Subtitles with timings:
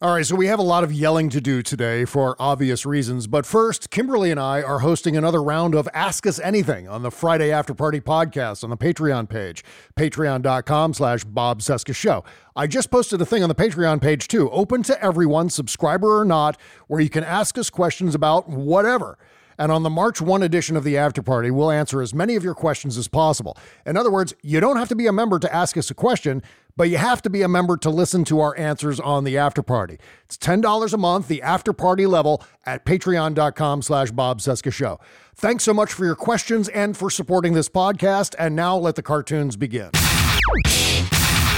[0.00, 3.26] All right, so we have a lot of yelling to do today for obvious reasons.
[3.26, 7.10] But first, Kimberly and I are hosting another round of Ask Us Anything on the
[7.10, 9.64] Friday After Party podcast on the Patreon page,
[9.96, 12.22] patreon.com slash Bob Cesca Show.
[12.54, 16.24] I just posted a thing on the Patreon page too, open to everyone, subscriber or
[16.24, 19.18] not, where you can ask us questions about whatever.
[19.58, 22.44] And on the March 1 edition of the After Party, we'll answer as many of
[22.44, 23.56] your questions as possible.
[23.84, 26.42] In other words, you don't have to be a member to ask us a question,
[26.76, 29.62] but you have to be a member to listen to our answers on the After
[29.62, 29.98] Party.
[30.24, 35.00] It's $10 a month, the After Party level at patreon.com slash Bob Cesca Show.
[35.34, 38.36] Thanks so much for your questions and for supporting this podcast.
[38.38, 39.90] And now let the cartoons begin.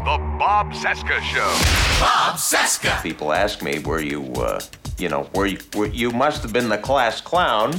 [0.01, 2.01] The Bob Cesca Show.
[2.01, 3.03] Bob Cesca.
[3.03, 4.59] People ask me, were you, uh,
[5.01, 7.75] you know, were you, were, you must have been the class clown.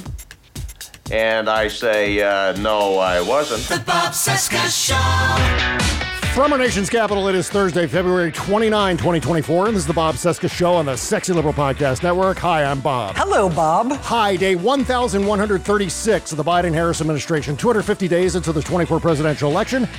[1.11, 3.63] And I say, uh, no, I wasn't.
[3.63, 5.87] The Bob Cesca Show.
[6.33, 10.15] From our nation's capital, it is Thursday, February 29, 2024, and this is the Bob
[10.15, 12.37] Cesca Show on the Sexy Liberal Podcast Network.
[12.37, 13.17] Hi, I'm Bob.
[13.17, 13.91] Hello, Bob.
[13.91, 19.89] Hi, day 1136 of the Biden Harris administration, 250 days into the 24 presidential election.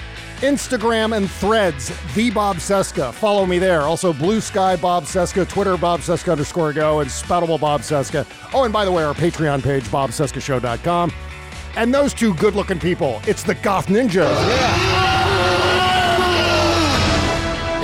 [0.43, 3.13] Instagram and threads, the Bob Cesca.
[3.13, 3.83] Follow me there.
[3.83, 8.27] Also, Blue Sky Bob Cesca, Twitter Bob Cesca underscore go, and Spoutible Bob Cesca.
[8.53, 11.13] Oh, and by the way, our Patreon page, bobcescashow.com.
[11.77, 14.35] And those two good looking people, it's the Goth Ninjas.
[14.49, 15.13] Yeah.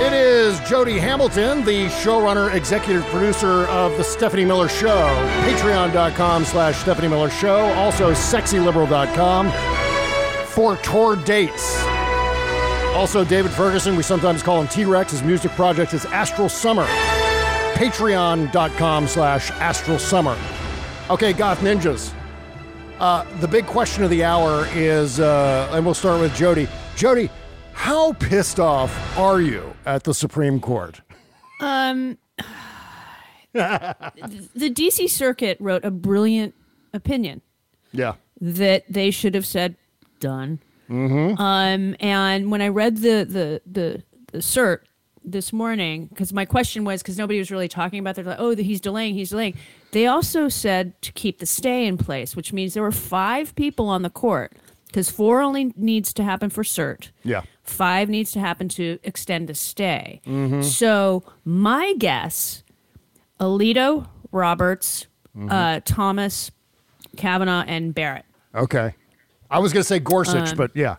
[0.01, 5.07] It is Jody Hamilton, the showrunner, executive producer of The Stephanie Miller Show.
[5.43, 7.65] Patreon.com slash Stephanie Miller Show.
[7.73, 9.51] Also, sexyliberal.com
[10.47, 11.83] for tour dates.
[12.99, 15.13] Also, David Ferguson, we sometimes call him T Rex.
[15.13, 16.85] His music project is Astral Summer.
[17.75, 20.37] Patreon.com slash Astral Summer.
[21.09, 22.13] Okay, Goth Ninjas.
[22.99, 26.67] Uh, the big question of the hour is, uh, and we'll start with Jody.
[26.97, 27.29] Jody,
[27.71, 30.99] how pissed off are you at the Supreme Court?
[31.61, 32.17] Um,
[33.53, 33.95] the
[34.53, 36.53] DC Circuit wrote a brilliant
[36.93, 37.39] opinion
[37.93, 38.15] Yeah.
[38.41, 39.77] that they should have said
[40.19, 40.59] done.
[40.89, 41.39] Mm-hmm.
[41.41, 44.79] Um, and when I read the the the, the cert
[45.23, 48.55] this morning, because my question was because nobody was really talking about, they're like, oh,
[48.55, 49.55] he's delaying, he's delaying.
[49.91, 53.89] They also said to keep the stay in place, which means there were five people
[53.89, 54.53] on the court
[54.87, 57.09] because four only needs to happen for cert.
[57.23, 57.41] Yeah.
[57.63, 60.21] Five needs to happen to extend the stay.
[60.25, 60.63] Mhm.
[60.63, 62.63] So my guess,
[63.39, 65.05] Alito, Roberts,
[65.37, 65.51] Mhm.
[65.51, 66.49] uh, Thomas,
[67.17, 68.25] Kavanaugh, and Barrett.
[68.55, 68.93] Okay.
[69.49, 70.97] I was going to say Gorsuch, Um, but yeah.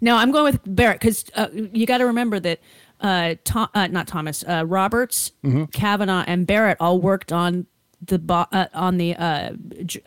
[0.00, 2.60] No, I'm going with Barrett because uh, you got to remember that
[3.00, 5.72] uh, Tom, uh, not Thomas, uh, Roberts, Mhm.
[5.72, 7.66] Kavanaugh, and Barrett all worked on
[8.04, 9.14] the bo- uh, on the.
[9.16, 9.50] Uh,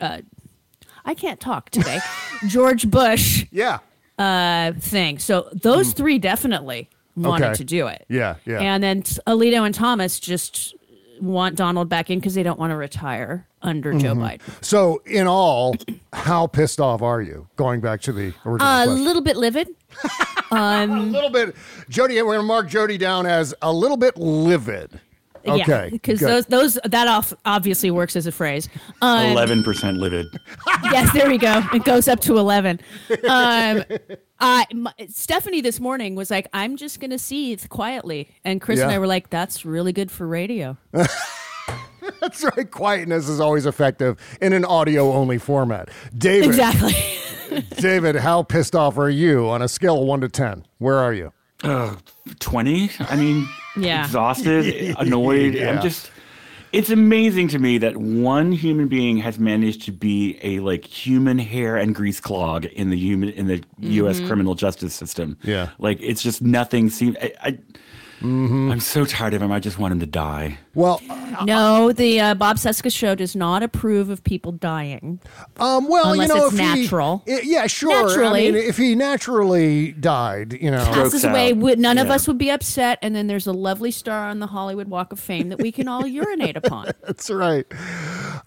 [0.00, 0.18] uh,
[1.04, 1.98] I can't talk today.
[2.48, 3.46] George Bush.
[3.50, 3.78] Yeah.
[4.18, 5.18] Uh, thing.
[5.18, 7.54] So those three definitely wanted Okay.
[7.54, 8.04] to do it.
[8.08, 8.60] Yeah, yeah.
[8.60, 10.74] And then Alito and Thomas just
[11.22, 14.38] want Donald back in because they don't want to retire under Joe Mhm.
[14.38, 14.40] Biden.
[14.64, 15.74] So, in all,
[16.12, 17.46] how pissed off are you?
[17.56, 19.04] Going back to the original A question.
[19.04, 19.68] little bit livid.
[20.52, 21.54] Um, a little bit.
[21.88, 24.98] Jody, we're going to mark Jody down as a little bit livid.
[25.46, 25.84] Okay.
[25.84, 26.28] Yeah, because good.
[26.28, 28.68] those those that off obviously works as a phrase.
[29.02, 30.26] Um, Eleven percent livid.
[30.84, 31.62] yes, there we go.
[31.72, 32.80] It goes up to eleven.
[33.28, 33.84] Um,
[34.38, 38.90] I m- Stephanie this morning was like, "I'm just gonna seethe quietly," and Chris and
[38.90, 40.76] I were like, "That's really good for radio."
[42.20, 42.70] That's right.
[42.70, 45.90] Quietness is always effective in an audio only format.
[46.16, 46.48] David.
[46.48, 46.94] Exactly.
[47.76, 50.64] David, how pissed off are you on a scale of one to 10?
[50.78, 51.32] Where are you?
[51.62, 51.96] Uh,
[52.38, 52.90] Twenty.
[53.00, 54.04] I mean, Yeah.
[54.04, 55.54] exhausted, annoyed.
[55.54, 55.70] Yeah.
[55.70, 56.10] I'm just.
[56.72, 61.36] It's amazing to me that one human being has managed to be a like human
[61.38, 64.20] hair and grease clog in the human in the U.S.
[64.20, 65.36] criminal justice system.
[65.42, 65.70] Yeah.
[65.80, 67.16] like it's just nothing seems.
[67.20, 67.58] I, I
[68.22, 69.50] I'm so tired of him.
[69.52, 70.58] I just want him to die.
[70.74, 71.00] Well,
[71.44, 75.20] No, the uh, Bob Cesca show does not approve of people dying.
[75.58, 77.22] um, well, Unless you know, it's if he- natural.
[77.26, 78.06] yeah, sure.
[78.08, 78.48] Naturally.
[78.48, 81.56] I mean, if he naturally died, you know, Passes Strokes away, out.
[81.58, 84.46] would- none of us would be upset, and then there's a lovely star on the
[84.48, 86.86] Hollywood Walk of Fame that we can all urinate upon.
[87.06, 87.64] That's right.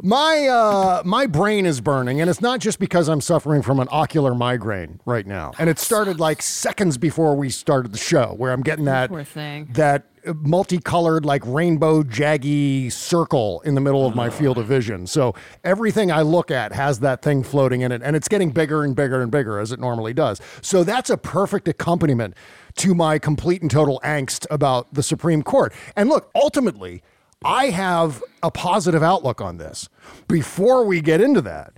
[0.02, 3.88] My uh, my brain is burning, and it's not just because I'm suffering from an
[3.92, 5.52] ocular migraine right now.
[5.60, 9.24] And it started like seconds before we started the show, where I'm getting that Poor
[9.24, 9.62] thing.
[9.69, 10.06] That
[10.42, 14.31] multicolored, like rainbow, jaggy circle in the middle of my ah.
[14.31, 15.06] field of vision.
[15.07, 18.83] So everything I look at has that thing floating in it, and it's getting bigger
[18.83, 20.39] and bigger and bigger as it normally does.
[20.62, 22.36] So that's a perfect accompaniment
[22.77, 25.74] to my complete and total angst about the Supreme Court.
[25.95, 27.04] And look, ultimately,
[27.44, 29.89] I have a positive outlook on this.
[30.27, 31.74] Before we get into that,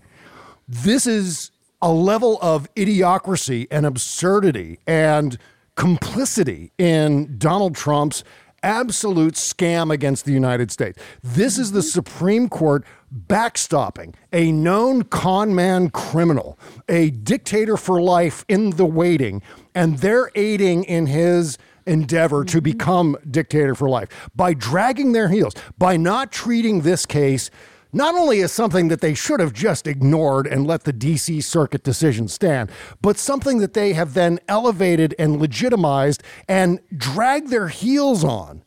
[0.68, 5.38] this is a level of idiocracy and absurdity and
[5.76, 8.24] complicity in Donald Trump's
[8.64, 11.00] absolute scam against the United States.
[11.22, 12.84] This is the Supreme Court
[13.28, 16.58] backstopping a known con man criminal,
[16.90, 19.42] a dictator for life in the waiting,
[19.76, 22.64] and they're aiding in his endeavor to mm-hmm.
[22.64, 27.52] become dictator for life by dragging their heels, by not treating this case
[27.96, 31.82] not only as something that they should have just ignored and let the DC Circuit
[31.82, 32.70] decision stand,
[33.02, 38.64] but something that they have then elevated and legitimized and dragged their heels on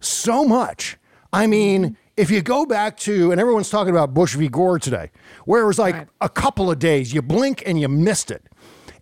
[0.00, 0.96] so much.
[1.30, 4.48] I mean, if you go back to, and everyone's talking about Bush v.
[4.48, 5.10] Gore today,
[5.44, 8.46] where it was like a couple of days, you blink and you missed it.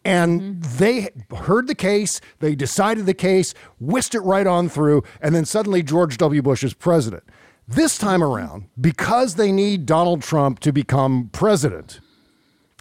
[0.04, 0.76] And mm-hmm.
[0.78, 5.44] they heard the case, they decided the case, whisked it right on through, and then
[5.44, 6.42] suddenly George W.
[6.42, 7.22] Bush is president.
[7.68, 12.00] This time around, because they need Donald Trump to become president,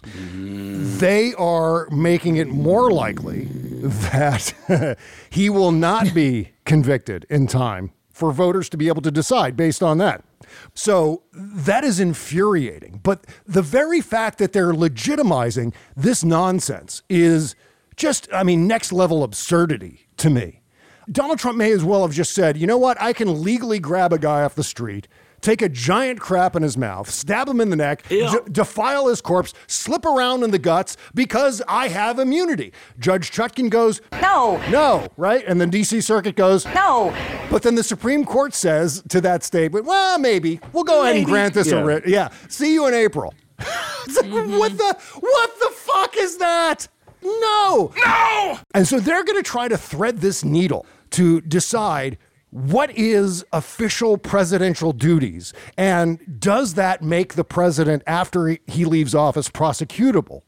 [0.02, 4.96] they are making it more likely that
[5.30, 9.82] he will not be convicted in time for voters to be able to decide based
[9.82, 10.24] on that.
[10.72, 13.00] So that is infuriating.
[13.02, 17.54] But the very fact that they're legitimizing this nonsense is
[17.94, 20.62] just, I mean, next level absurdity to me.
[21.10, 23.00] Donald Trump may as well have just said, you know what?
[23.00, 25.08] I can legally grab a guy off the street,
[25.40, 28.30] take a giant crap in his mouth, stab him in the neck, Yeah.
[28.44, 32.72] de- defile his corpse, slip around in the guts because I have immunity.
[32.98, 34.60] Judge Chutkan goes, No.
[34.70, 35.44] no, right?
[35.46, 37.14] And then DC Circuit goes, No.
[37.50, 41.24] but then the Supreme Court says to that statement, well, maybe we'll go ahead and
[41.24, 42.06] grant this a writ.
[42.06, 43.32] Yeah, see you in April.
[44.06, 44.56] It's like, mm-hmm.
[44.56, 46.88] what the what the fuck is that?
[47.22, 48.58] No, no.
[48.72, 52.18] And so they're going to try to thread this needle to decide
[52.50, 59.48] what is official presidential duties and does that make the president after he- leaves office
[59.50, 60.42] prosecutable?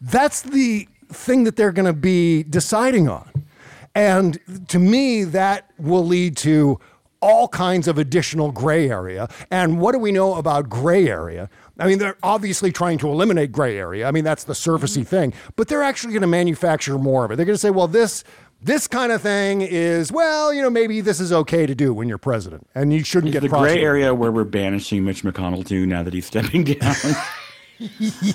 [0.00, 3.46] That's the thing that they're going to be deciding on.
[3.94, 4.38] And
[4.68, 6.78] to me, that will lead to
[7.20, 9.28] all kinds of additional gray area.
[9.50, 11.48] And what do we know about gray area?
[11.78, 14.06] I mean, they're obviously trying to eliminate gray area.
[14.06, 15.02] I mean, that's the surfacey mm-hmm.
[15.02, 17.36] thing, but they're actually going to manufacture more of it.
[17.36, 18.24] They're going to say, well, this.
[18.60, 22.08] This kind of thing is, well, you know, maybe this is okay to do when
[22.08, 25.86] you're president, and you shouldn't get the gray area where we're banishing Mitch McConnell to
[25.86, 26.94] now that he's stepping down.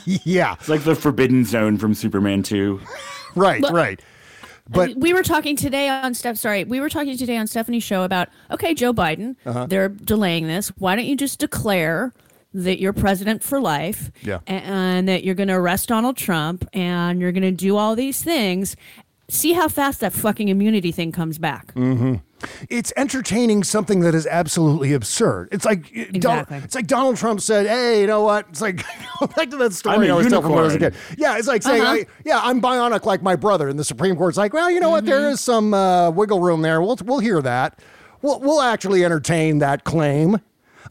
[0.06, 2.80] Yeah, it's like the forbidden zone from Superman 2.
[3.36, 4.02] right, Look- right.
[4.70, 6.38] But we were talking today on Steph.
[6.38, 9.36] Sorry, we were talking today on Stephanie's show about okay, Joe Biden.
[9.46, 9.66] Uh-huh.
[9.66, 10.70] They're delaying this.
[10.78, 12.14] Why don't you just declare
[12.54, 14.12] that you're president for life?
[14.22, 14.40] Yeah.
[14.48, 17.96] a- And, that you're going to arrest Donald Trump and you're going to do all
[17.98, 18.78] these things.
[19.34, 21.74] See how fast that fucking immunity thing comes back.
[21.74, 22.22] Mm.
[22.70, 25.48] it's entertaining something that is absolutely absurd.
[25.52, 26.58] It's like Donald, Exactly.
[26.58, 28.78] it's like Donald Trump said, "Hey, you know what?" It's like
[29.36, 30.96] back to that story I'm a I was when I was a kid.
[31.18, 31.92] Yeah, it's like saying, Uh-huh.
[31.94, 34.90] I- "Yeah, I'm bionic like my brother," and the Supreme Court's like, "Well, you know
[34.90, 35.06] what?
[35.06, 36.82] There is some uh, wiggle room there.
[36.82, 37.80] We'll we'll hear that.
[38.22, 40.40] We'll we'll actually entertain that claim."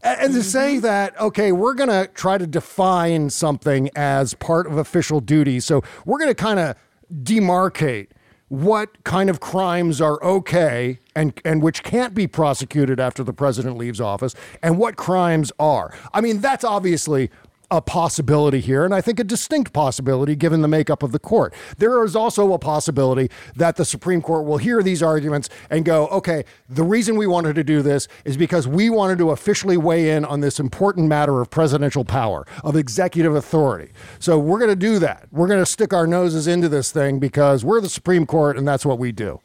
[0.01, 4.75] And to say that, okay, we're going to try to define something as part of
[4.77, 5.61] official duty.
[5.61, 6.75] So we're going to kind of
[7.23, 8.07] demarcate
[8.53, 13.77] what kind of crimes are okay and, and which can't be prosecuted after the president
[13.77, 15.91] leaves office and what crimes are.
[16.13, 17.31] I mean, that's obviously
[17.73, 21.55] a possibility here, and I think a distinct possibility given the makeup of the court.
[21.79, 26.07] There is also a possibility that the Supreme Court will hear these arguments and go,
[26.09, 30.11] okay, the reason we wanted to do this is because we wanted to officially weigh
[30.11, 33.91] in on this important matter of presidential power, of executive authority.
[34.19, 35.27] So we're going to do that.
[35.31, 38.67] We're going to stick our noses into this thing because we're the Supreme Court and
[38.67, 39.41] that's what we do.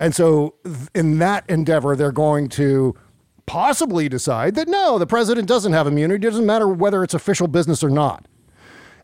[0.00, 0.54] And so,
[0.94, 2.94] in that endeavor, they're going to
[3.48, 6.26] possibly decide that no, the president doesn't have immunity.
[6.26, 8.28] It doesn't matter whether it's official business or not.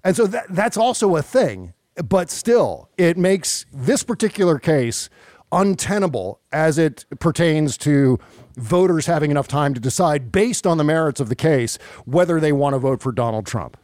[0.05, 1.73] And so that, that's also a thing.
[1.97, 5.09] But still, it makes this particular case
[5.51, 8.19] untenable as it pertains to
[8.57, 12.53] voters having enough time to decide, based on the merits of the case, whether they
[12.53, 13.77] want to vote for Donald Trump.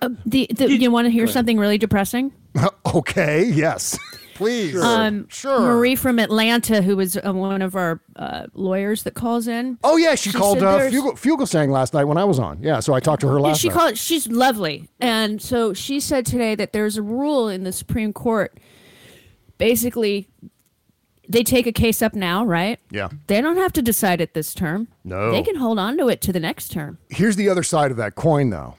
[0.00, 2.32] Uh, the, the you want to hear something really depressing?
[2.94, 3.98] okay, yes.
[4.36, 4.80] Please.
[4.80, 5.60] Um, sure.
[5.60, 9.78] Marie from Atlanta, who was uh, one of our uh, lawyers that calls in.
[9.82, 12.38] Oh, yeah, she, She called said uh, there's- Fugel, Fugelsang last night when I was
[12.38, 12.62] on.
[12.62, 13.74] Yeah, so I talked to her Yeah, last she night.
[13.74, 13.96] called.
[13.98, 18.58] She's lovely, and so she said today that there's a rule in the Supreme Court.
[19.58, 20.28] Basically,
[21.28, 22.78] they take a case up now, right?
[22.90, 23.08] Yeah.
[23.26, 24.88] They don't have to decide it this term.
[25.04, 25.32] No.
[25.32, 26.98] they can hold on to it to the next term.
[27.08, 28.74] Here's the other side of that coin, though.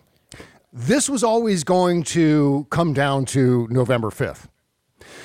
[0.71, 4.45] This was always going to come down to November 5th.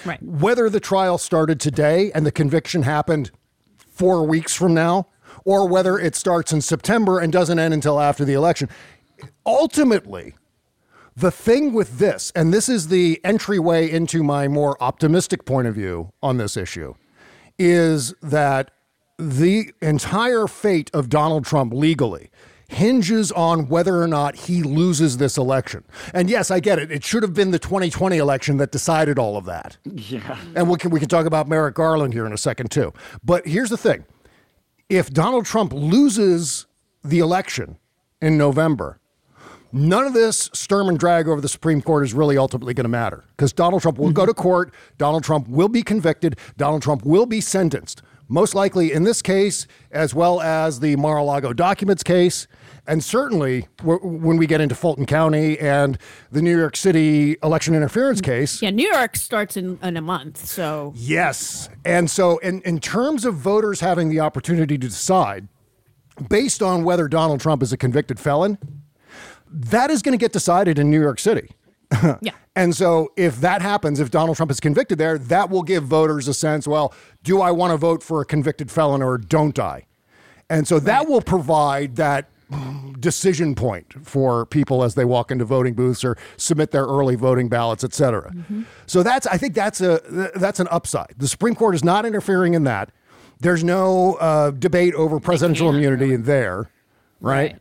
[0.04, 0.22] Right.
[0.22, 3.30] Whether the trial started today and the conviction happened
[3.76, 5.08] four weeks from now,
[5.44, 8.68] or whether it starts in September and doesn't end until after the election.
[9.46, 10.34] Ultimately,
[11.16, 15.74] the thing with this, and this is the entryway into my more optimistic point of
[15.74, 16.94] view on this issue,
[17.58, 18.70] is that
[19.18, 22.30] the entire fate of Donald Trump legally
[22.72, 25.84] hinges on whether or not he loses this election.
[26.14, 26.90] And yes, I get it.
[26.90, 29.76] It should have been the 2020 election that decided all of that.
[29.84, 30.38] Yeah.
[30.54, 32.92] And we can, we can talk about Merrick Garland here in a second, too.
[33.22, 34.04] But here's the thing
[34.88, 36.66] if Donald Trump loses
[37.04, 37.78] the election
[38.20, 39.00] in November,
[39.72, 42.90] none of this sturm and drag over the Supreme Court is really ultimately going to
[42.90, 44.42] matter because Donald Trump will go to mm-hmm.
[44.42, 44.74] court.
[44.98, 46.38] Donald Trump will be convicted.
[46.56, 48.02] Donald Trump will be sentenced.
[48.28, 52.46] Most likely in this case, as well as the Mar a Lago documents case.
[52.86, 55.98] And certainly w- when we get into Fulton County and
[56.32, 58.24] the New York City election interference mm.
[58.24, 61.68] case, Yeah, New York starts in, in a month, so Yes.
[61.84, 65.48] And so, in, in terms of voters having the opportunity to decide
[66.28, 68.58] based on whether Donald Trump is a convicted felon,
[69.48, 71.50] that is going to get decided in New York City.
[72.20, 72.32] yeah.
[72.56, 76.26] And so, if that happens, if Donald Trump is convicted there, that will give voters
[76.26, 79.86] a sense well, do I want to vote for a convicted felon or don't I?
[80.50, 82.31] And so, that will provide that
[82.98, 87.48] decision point for people as they walk into voting booths or submit their early voting
[87.48, 88.32] ballots, et cetera.
[88.86, 91.14] So that's I think that's a that's an upside.
[91.16, 92.90] The Supreme Court is not interfering in that.
[93.40, 96.70] There's no uh, debate over presidential immunity in there,
[97.20, 97.56] right?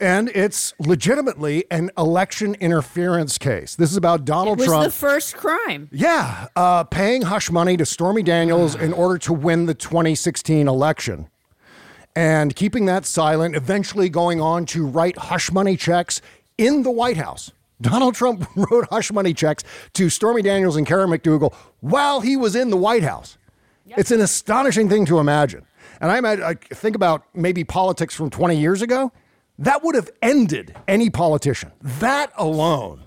[0.00, 3.76] And it's legitimately an election interference case.
[3.76, 4.84] This is about Donald it was Trump.
[4.86, 5.88] the first crime.
[5.92, 11.28] Yeah, uh, paying hush money to Stormy Daniels in order to win the 2016 election.
[12.16, 16.20] And keeping that silent, eventually going on to write hush money checks
[16.56, 17.50] in the White House.
[17.80, 22.54] Donald Trump wrote hush money checks to Stormy Daniels and Karen McDougal while he was
[22.54, 23.36] in the White House.
[23.86, 25.66] It's an astonishing thing to imagine.
[26.00, 29.12] And I imagine, I think about maybe politics from 20 years ago.
[29.58, 31.70] That would have ended any politician.
[31.80, 33.02] That alone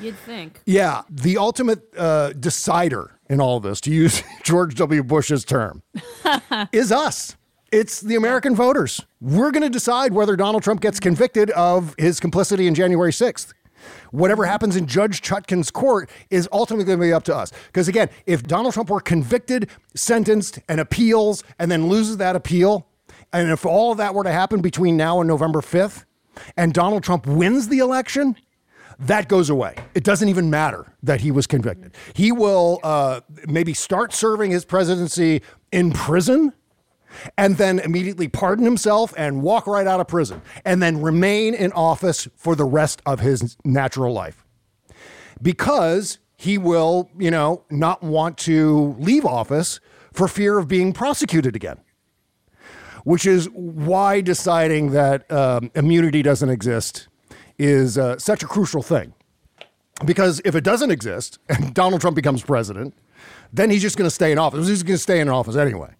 [0.00, 0.60] You'd think.
[0.64, 5.02] yeah, the ultimate uh, decider in all this, to use George W.
[5.02, 5.82] Bush's term,
[6.72, 7.36] is us.
[7.76, 9.04] It's the American voters.
[9.20, 13.52] We're going to decide whether Donald Trump gets convicted of his complicity in January 6th.
[14.12, 17.50] Whatever happens in Judge Chutkan's court is ultimately going to be up to us.
[17.66, 22.86] Because again, if Donald Trump were convicted, sentenced, and appeals, and then loses that appeal,
[23.32, 26.04] and if all of that were to happen between now and November 5th,
[26.56, 28.36] and Donald Trump wins the election,
[29.00, 29.74] that goes away.
[29.96, 31.96] It doesn't even matter that he was convicted.
[32.12, 36.52] He will uh, maybe start serving his presidency in prison
[37.36, 41.72] and then immediately pardon himself and walk right out of prison and then remain in
[41.72, 44.44] office for the rest of his natural life
[45.42, 49.80] because he will, you know, not want to leave office
[50.12, 51.78] for fear of being prosecuted again
[53.04, 57.08] which is why deciding that um, immunity doesn't exist
[57.58, 59.14] is uh, such a crucial thing.
[60.04, 62.94] Because if it doesn't exist and Donald Trump becomes president,
[63.52, 64.66] then he's just going to stay in office.
[64.66, 65.94] He's going to stay in office anyway.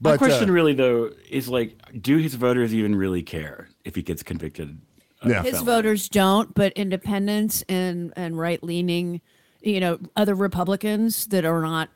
[0.00, 3.94] My But, question uh, really though is like, do his voters even really care if
[3.94, 4.80] he gets convicted?
[5.24, 5.42] Yeah.
[5.42, 5.66] His felony?
[5.66, 9.20] voters don't, but independents and and right leaning,
[9.62, 11.88] you know, other Republicans that are not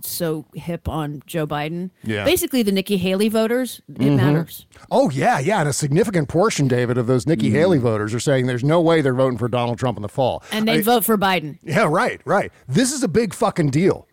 [0.00, 1.90] so hip on Joe Biden.
[2.02, 2.24] Yeah.
[2.24, 4.66] Basically, the Nikki Haley voters, it matters.
[4.90, 8.46] Oh yeah, yeah, and a significant portion, David, of those Nikki Haley voters are saying
[8.46, 10.42] there's no way they're voting for Donald Trump in the fall.
[10.50, 11.58] And they vote for Biden.
[11.62, 12.52] Yeah, right, right.
[12.68, 14.06] This is a big fucking deal.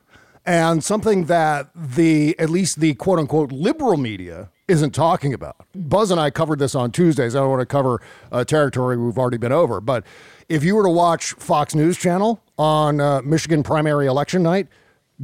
[0.50, 5.58] And something that the at least the quote unquote liberal media isn't talking about.
[5.76, 7.36] Buzz and I covered this on Tuesdays.
[7.36, 8.02] I don't want to cover
[8.32, 10.04] uh, territory we've already been over, but
[10.48, 14.68] if you were to watch Fox News Channel on uh, Michigan primary election night,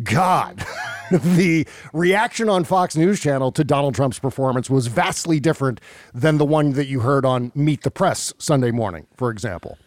[0.04, 0.64] God,
[1.12, 5.82] the reaction on Fox News Channel to Donald Trump's performance was vastly different
[6.14, 9.80] than the one that you heard on Meet the Press Sunday morning, for example.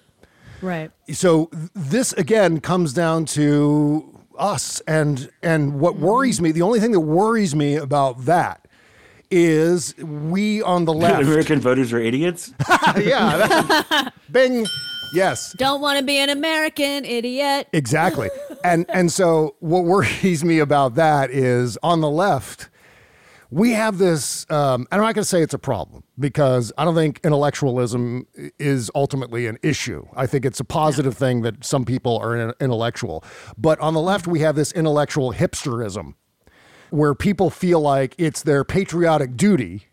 [0.61, 0.91] Right.
[1.13, 6.45] So this again comes down to us and and what worries mm-hmm.
[6.45, 8.67] me, the only thing that worries me about that
[9.31, 11.23] is we on the left.
[11.23, 12.53] American voters are idiots.
[12.97, 13.37] yeah.
[13.37, 14.67] that- bing.
[15.15, 15.55] Yes.
[15.57, 17.69] Don't want to be an American idiot.
[17.73, 18.29] Exactly.
[18.63, 22.69] and and so what worries me about that is on the left,
[23.51, 24.47] we have this.
[24.51, 28.27] Um, and I'm not going to say it's a problem because I don't think intellectualism
[28.59, 30.07] is ultimately an issue.
[30.15, 33.25] I think it's a positive thing that some people are intellectual.
[33.57, 36.15] But on the left, we have this intellectual hipsterism
[36.91, 39.88] where people feel like it's their patriotic duty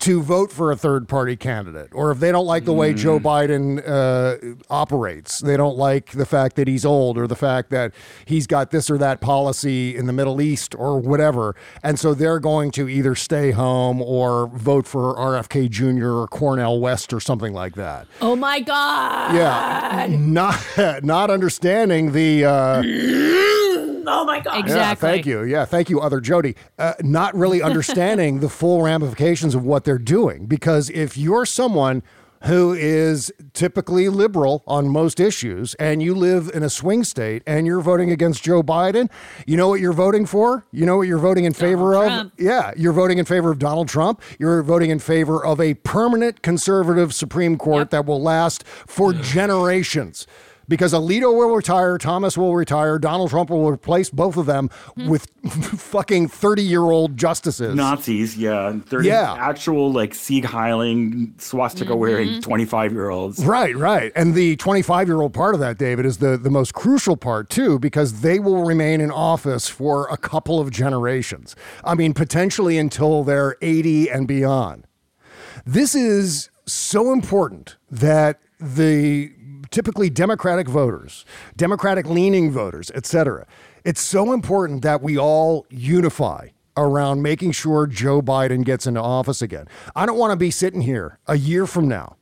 [0.00, 3.20] to vote for a third party candidate, or if they don't like the way Joe
[3.20, 7.92] Biden uh, operates, they don't like the fact that he's old or the fact that
[8.24, 11.54] he's got this or that policy in the Middle East or whatever.
[11.82, 16.10] And so they're going to either stay home or vote for RFK Jr.
[16.10, 18.06] or Cornel West or something like that.
[18.22, 19.34] Oh my God.
[19.34, 20.06] Yeah.
[20.08, 20.64] Not,
[21.04, 22.46] not understanding the.
[22.46, 23.56] Uh,
[24.06, 24.54] Oh my God.
[24.54, 25.08] yeah, Exactly.
[25.08, 25.42] thank you.
[25.42, 26.56] Yeah, thank you, other Jody.
[26.78, 30.46] Uh, not really understanding the full ramifications of what they're doing.
[30.46, 32.02] Because if you're someone
[32.44, 37.66] who is typically liberal on most issues and you live in a swing state and
[37.66, 39.10] you're voting against Joe Biden,
[39.46, 40.64] you know what you're voting for?
[40.72, 42.06] You know what you're voting in favor of?
[42.06, 42.32] Trump.
[42.38, 44.22] Yeah, you're voting in favor of Donald Trump.
[44.38, 50.26] You're voting in favor of a permanent conservative Supreme Court that will last for generations.
[50.70, 55.08] Because Alito will retire, Thomas will retire, Donald Trump will replace both of them hmm.
[55.08, 57.74] with fucking 30 year old justices.
[57.74, 58.78] Nazis, yeah.
[58.88, 59.34] They're Yeah.
[59.36, 62.40] actual like Sieg Heiling, swastika wearing mm-hmm.
[62.40, 63.44] 25 year olds.
[63.44, 64.12] Right, right.
[64.14, 67.50] And the 25 year old part of that, David, is the, the most crucial part,
[67.50, 71.56] too, because they will remain in office for a couple of generations.
[71.82, 74.86] I mean, potentially until they're 80 and beyond.
[75.66, 79.32] This is so important that the
[79.70, 81.24] typically Democratic voters,
[81.56, 83.46] Democratic leaning voters, et cetera,
[83.84, 89.42] it's so important that we all unify around making sure Joe Biden gets into office
[89.42, 89.66] again.
[89.94, 92.16] I don't want to be sitting here a year from now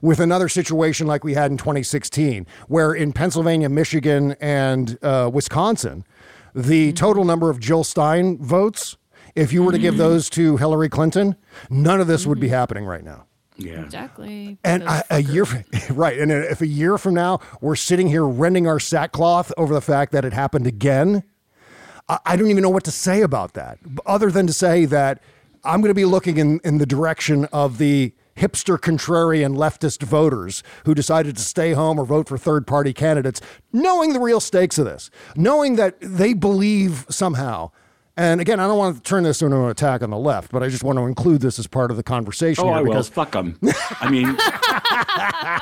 [0.00, 6.04] with another situation like we had in 2016, where in Pennsylvania, Michigan, and uh, Wisconsin,
[6.54, 6.94] the mm-hmm.
[6.94, 8.96] total number of Jill Stein votes,
[9.34, 10.02] if you were to give mm-hmm.
[10.02, 11.36] those to Hillary Clinton,
[11.68, 12.56] none of this would be mm-hmm.
[12.56, 13.26] happening right now.
[13.60, 13.82] Yeah.
[13.82, 14.58] Exactly.
[14.64, 15.44] And a, a year,
[15.90, 16.18] right?
[16.18, 20.12] And if a year from now we're sitting here rending our sackcloth over the fact
[20.12, 21.22] that it happened again,
[22.08, 25.22] I, I don't even know what to say about that, other than to say that
[25.62, 30.62] I'm going to be looking in in the direction of the hipster contrarian leftist voters
[30.86, 33.40] who decided to stay home or vote for third party candidates,
[33.72, 37.70] knowing the real stakes of this, knowing that they believe somehow.
[38.20, 40.62] And again, I don't want to turn this into an attack on the left, but
[40.62, 42.90] I just want to include this as part of the conversation Oh, here I will.
[42.90, 43.58] because Fuck them.
[43.98, 44.36] I mean,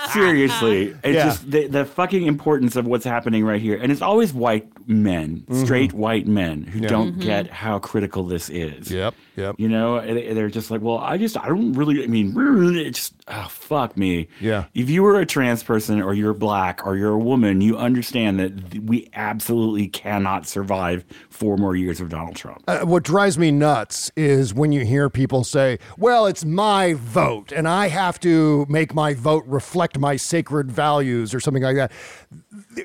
[0.12, 1.24] seriously, it's Yeah.
[1.26, 3.78] just the, the fucking importance of what's happening right here.
[3.80, 5.62] And it's always white men, mm-hmm.
[5.62, 7.20] straight white men, who don't mm-hmm.
[7.20, 8.90] get how critical this is.
[8.90, 9.54] Yep, yep.
[9.56, 12.34] You know, they're just like, well, I just, I don't really, I mean,
[12.76, 14.28] it's just, oh, fuck me.
[14.40, 14.64] Yeah.
[14.74, 18.40] If you were a trans person or you're black or you're a woman, you understand
[18.40, 22.62] that th- we absolutely cannot survive four more years of Donald Trump.
[22.66, 27.52] Uh, what drives me nuts is when you hear people say, well, it's my vote
[27.52, 31.92] and I have to make my vote reflect my sacred values or something like that.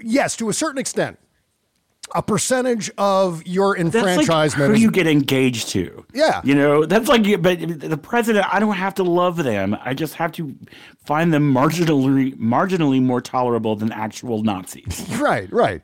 [0.04, 1.20] Yes, to a certain extent.
[2.16, 4.30] A percentage of your enfranchisement.
[4.70, 6.06] like who you get engaged to.
[6.14, 6.42] Yeah.
[6.44, 9.76] You know, that's like, but the president, I don't have to love them.
[9.84, 10.56] I just have to
[11.06, 15.08] find them marginally, marginally more tolerable than actual Nazis.
[15.20, 15.82] Right, right.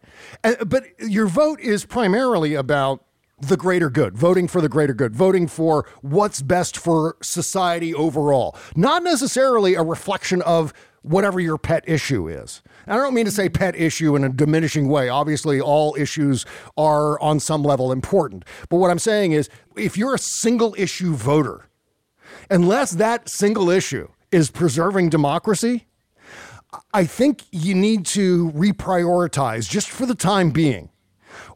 [0.67, 3.05] But your vote is primarily about
[3.39, 8.55] the greater good, voting for the greater good, voting for what's best for society overall,
[8.75, 12.61] not necessarily a reflection of whatever your pet issue is.
[12.89, 15.09] And I don't mean to say pet issue in a diminishing way.
[15.09, 16.43] Obviously, all issues
[16.75, 18.45] are on some level important.
[18.67, 19.47] But what I'm saying is
[19.77, 21.69] if you're a single issue voter,
[22.49, 25.85] unless that single issue is preserving democracy,
[26.91, 30.89] I think you need to reprioritize just for the time being.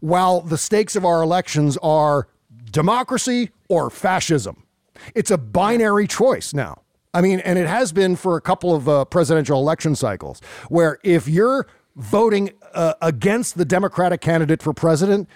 [0.02, 2.28] While the stakes of our elections are
[2.72, 4.68] democracy or fascism,
[5.16, 6.83] it's a binary choice now.
[7.14, 11.00] I mean, and it has been for a couple of uh, presidential election cycles, where
[11.04, 15.30] if you're voting uh, against the Democratic candidate for president,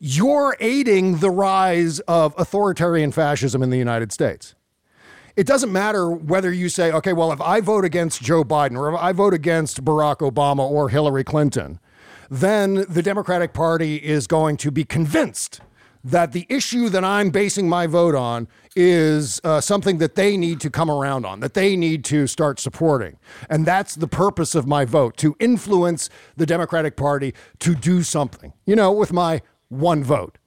[0.00, 4.54] you're aiding the rise of authoritarian fascism in the United States.
[5.36, 8.92] It doesn't matter whether you say, okay, well, if I vote against Joe Biden or
[8.92, 11.78] if I vote against Barack Obama or Hillary Clinton,
[12.30, 15.60] then the Democratic Party is going to be convinced
[16.04, 20.60] that the issue that I'm basing my vote on is uh, something that they need
[20.60, 23.18] to come around on, that they need to start supporting.
[23.50, 28.52] And that's the purpose of my vote to influence the Democratic Party to do something,
[28.66, 30.38] you know, with my one vote.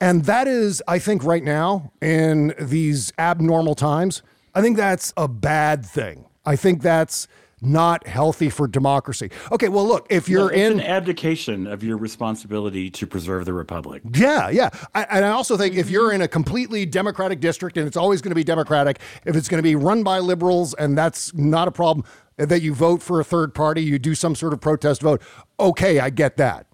[0.00, 4.22] And that is, I think, right now in these abnormal times,
[4.54, 6.26] I think that's a bad thing.
[6.44, 7.26] I think that's
[7.60, 9.30] not healthy for democracy.
[9.52, 13.52] Okay, well, look, if you're it's in an abdication of your responsibility to preserve the
[13.52, 14.02] republic.
[14.14, 14.70] Yeah, yeah.
[14.94, 16.16] I, and I also think if you're mm-hmm.
[16.16, 19.58] in a completely Democratic district and it's always going to be Democratic, if it's going
[19.58, 23.24] to be run by liberals and that's not a problem, that you vote for a
[23.24, 25.22] third party, you do some sort of protest vote,
[25.58, 26.66] okay, I get that.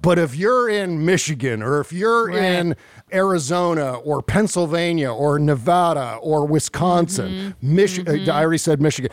[0.00, 2.42] But if you're in Michigan or if you're Right.
[2.42, 2.76] in
[3.12, 7.74] Arizona or Pennsylvania or Nevada or Wisconsin, mm-hmm.
[7.74, 8.30] Michigan, I mm-hmm.
[8.30, 9.10] already said Michigan.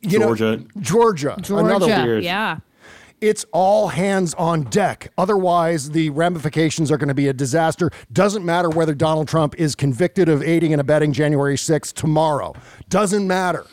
[0.00, 0.56] You Georgia.
[0.56, 2.24] know, Georgia, another Georgia, weird.
[2.24, 2.58] yeah.
[3.20, 5.12] it's all hands on deck.
[5.18, 7.90] Otherwise, the ramifications are going to be a disaster.
[8.12, 12.54] Doesn't matter whether Donald Trump is convicted of aiding and abetting January 6th tomorrow.
[12.88, 13.66] Doesn't matter.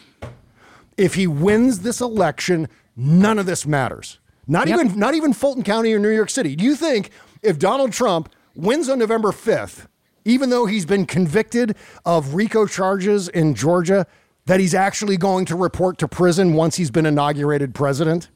[0.97, 4.19] If he wins this election, none of this matters.
[4.47, 4.79] Not Yep.
[4.85, 6.55] even not even Fulton County or New York City.
[6.55, 7.09] Do you think
[7.41, 9.85] if Donald Trump wins on November 5th,
[10.25, 14.05] even though he's been convicted of RICO charges in Georgia,
[14.45, 18.29] that he's actually going to report to prison once he's been inaugurated president?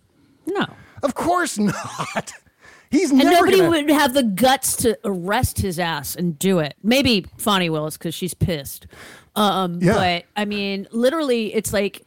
[0.46, 0.66] No.
[1.04, 2.34] Of course not.
[2.92, 6.60] He's And never nobody gonna- would have the guts to arrest his ass and do
[6.60, 6.76] it.
[6.84, 8.88] Maybe Fani Willis because she's pissed.
[9.36, 9.94] Um, Yeah.
[9.96, 12.06] But I mean, literally, it's like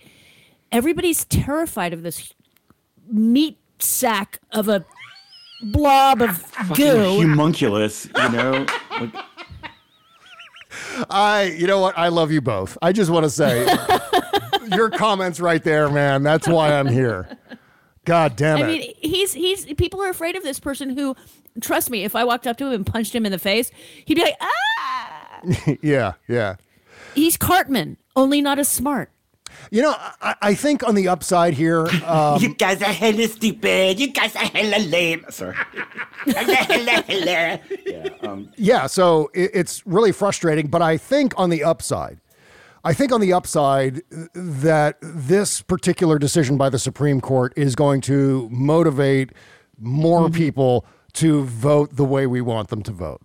[0.73, 2.33] everybody's terrified of this
[3.11, 4.85] meat sack of a
[5.63, 7.21] blob of Fucking goo.
[7.23, 8.65] Homunculus, you know?
[9.01, 9.15] Like,
[11.11, 11.97] I, you know what?
[11.97, 12.77] I love you both.
[12.83, 13.67] I just want to say
[14.77, 16.23] your comments right there, man.
[16.23, 17.29] That's why I'm here.
[18.05, 18.65] God damn it.
[18.65, 21.15] I mean, he's he's people are afraid of this person who,
[21.61, 23.71] trust me, if I walked up to him and punched him in the face,
[24.05, 25.41] he'd be like, ah.
[25.83, 26.57] yeah, yeah.
[27.15, 29.11] He's Cartman, only not as smart.
[29.71, 33.99] You know, I, I think on the upside here, um, you guys are hella stupid.
[33.99, 35.25] You guys are hella lame.
[35.31, 35.55] Sorry.
[36.25, 37.61] hella, hella, hella.
[37.87, 40.69] Yeah, um, yeah, so it, it's really frustrating.
[40.69, 42.21] But I think on the upside,
[42.85, 44.03] I think on the upside
[44.35, 49.33] that this particular decision by the Supreme Court is going to motivate
[49.79, 53.21] more people to vote the way we want them to vote.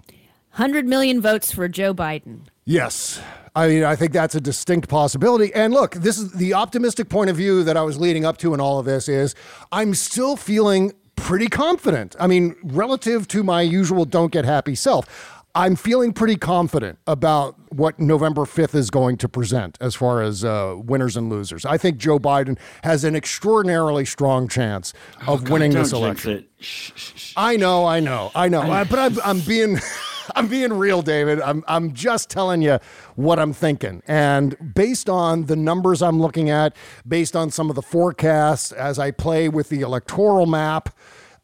[0.55, 2.41] 100 million votes for Joe Biden.
[2.65, 3.19] Yes.
[3.55, 5.53] I mean, I think that's a distinct possibility.
[5.53, 8.53] And look, this is the optimistic point of view that I was leading up to
[8.53, 9.35] in all of this is
[9.71, 12.15] I'm still feeling pretty confident.
[12.19, 15.39] I mean, relative to my usual don't get happy self.
[15.55, 20.43] I'm feeling pretty confident about what November 5th is going to present as far as
[20.43, 21.63] uh, winners and losers.
[21.63, 24.93] I think Joe Biden has an extraordinarily strong chance
[25.27, 27.33] of winning don't this jinx election.
[27.37, 28.61] I know, I know, I know.
[28.63, 29.77] I- but I'm, I'm being,
[30.35, 31.41] I'm being real, David.
[31.41, 32.79] I'm, I'm just telling you
[33.15, 36.75] what I'm thinking, and based on the numbers I'm looking at,
[37.07, 40.95] based on some of the forecasts as I play with the electoral map.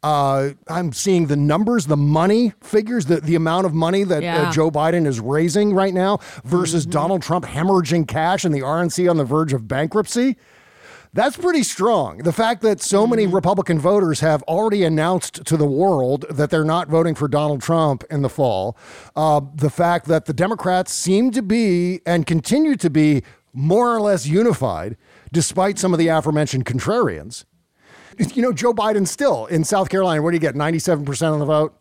[0.02, 4.50] Uh, I'm seeing the numbers, the money figures, the, the amount of money that uh,
[4.50, 9.18] Joe Biden is raising right now versus Donald Trump hemorrhaging cash and the RNC on
[9.18, 10.38] the verge of bankruptcy.
[11.12, 12.18] That's pretty strong.
[12.18, 16.64] The fact that so many Republican voters have already announced to the world that they're
[16.64, 18.76] not voting for Donald Trump in the fall,
[19.16, 24.00] uh, the fact that the Democrats seem to be and continue to be more or
[24.00, 24.96] less unified,
[25.32, 27.44] despite some of the aforementioned contrarians.
[28.34, 30.54] You know, Joe Biden still in South Carolina, what do you get?
[30.54, 31.74] 97% of the vote?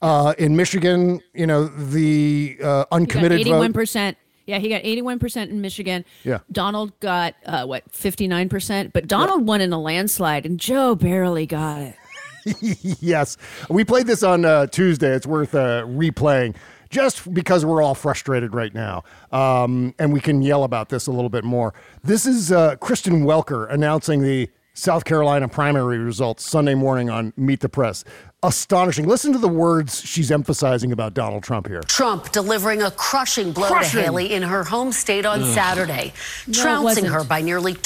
[0.00, 3.72] Uh, in Michigan, you know, the uh, uncommitted vote.
[3.72, 4.16] 81%.
[4.46, 6.04] Yeah, he got 81% in Michigan.
[6.24, 6.38] Yeah.
[6.50, 8.92] Donald got, uh, what, 59%?
[8.92, 11.96] But Donald won in a landslide, and Joe barely got it.
[13.00, 13.36] yes.
[13.68, 15.14] We played this on uh, Tuesday.
[15.14, 16.56] It's worth uh, replaying
[16.90, 19.02] just because we're all frustrated right now.
[19.32, 21.72] Um, and we can yell about this a little bit more.
[22.04, 27.60] This is uh, Kristen Welker announcing the South Carolina primary results Sunday morning on Meet
[27.60, 28.04] the Press.
[28.44, 29.06] Astonishing.
[29.06, 31.80] Listen to the words she's emphasizing about Donald Trump here.
[31.82, 34.00] Trump delivering a crushing blow Crushing.
[34.00, 36.12] to Haley in her home state on Saturday,
[36.48, 37.84] No, trouncing her by nearly 20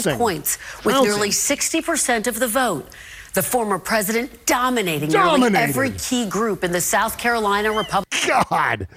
[0.00, 0.16] Trouncing.
[0.16, 1.04] points with Trouncing.
[1.12, 2.88] nearly 60% of the vote.
[3.34, 5.52] The former president dominating, Dominating.
[5.52, 8.30] nearly every key group in the South Carolina Republican.
[8.50, 8.88] God.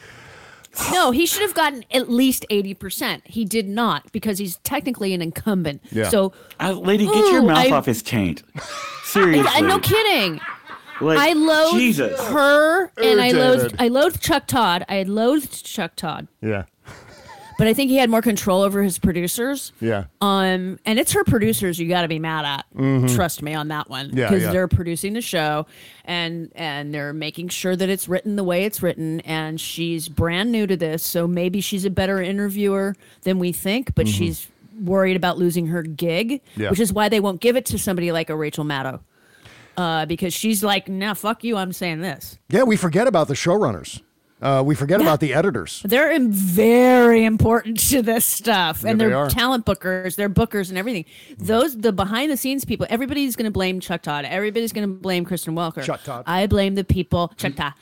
[0.93, 3.24] No, he should have gotten at least 80%.
[3.26, 5.82] He did not because he's technically an incumbent.
[5.91, 6.08] Yeah.
[6.08, 8.43] So, Uh, lady, get your mouth I- off his taint.
[9.04, 9.45] Seriously.
[9.54, 10.39] I, no kidding.
[10.99, 12.19] Like, I loathe Jesus.
[12.27, 14.86] her and Ooh, I loathed I loathed Chuck Todd.
[14.89, 16.27] I loathed Chuck Todd.
[16.41, 16.63] Yeah.
[17.58, 19.71] but I think he had more control over his producers.
[19.80, 20.06] Yeah.
[20.19, 22.65] Um, and it's her producers you got to be mad at.
[22.75, 23.13] Mhm.
[23.15, 24.10] Trust me on that one.
[24.13, 24.51] Yeah, because yeah.
[24.51, 25.65] they're producing the show,
[26.06, 29.19] and and they're making sure that it's written the way it's written.
[29.21, 33.93] And she's brand new to this, so maybe she's a better interviewer than we think.
[33.95, 34.13] But Mhm.
[34.17, 34.47] she's
[34.80, 36.69] worried about losing her gig, Yeah.
[36.71, 39.01] which is why they won't give it to somebody like a Rachel Maddow.
[39.82, 41.58] Uh, because she's like, nah, fuck you.
[41.58, 42.38] I'm saying this.
[42.50, 44.02] Yeah, we forget about the showrunners.
[44.41, 45.84] Uh, we forget about the editors.
[45.86, 49.30] They're im- very important to this stuff, Yeah, and they they're are.
[49.30, 51.06] talent bookers, they're bookers, and everything.
[51.38, 52.88] Those the behind the scenes people.
[52.89, 54.26] Everybody's going to blame Chuck Todd.
[54.26, 55.84] Everybody's going to blame Kristen Welker.
[55.84, 56.24] Chuck Todd.
[56.26, 57.32] I blame the people.
[57.38, 57.74] Chuck Todd.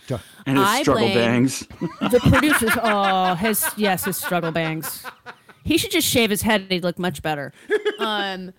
[0.46, 1.66] And his I struggle bangs.
[2.02, 2.72] The producers.
[2.84, 5.06] Oh, his yes, his struggle bangs.
[5.64, 6.66] He should just shave his head.
[6.70, 7.54] He'd look much better.
[8.00, 8.52] Um,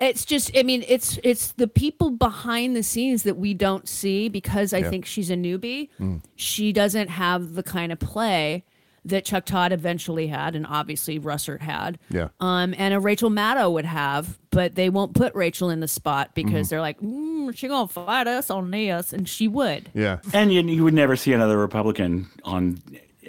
[0.00, 0.56] it's just.
[0.56, 4.78] I mean, it's it's the people behind the scenes that we don't see because I
[4.78, 4.90] Yeah.
[4.90, 6.22] think she's a newbie Mm.
[6.36, 8.64] she doesn't have the kind of play
[9.04, 11.96] that Chuck Todd eventually had, and obviously Russert had.
[12.10, 12.28] Yeah.
[12.40, 16.34] Um, and a Rachel Maddow would have, but they won't put Rachel in the spot
[16.34, 16.70] because Mhm.
[16.70, 19.90] they're like, mm, she gonna fight us on this, and she would.
[19.94, 20.18] Yeah.
[20.34, 22.80] And you, you would never see another Republican on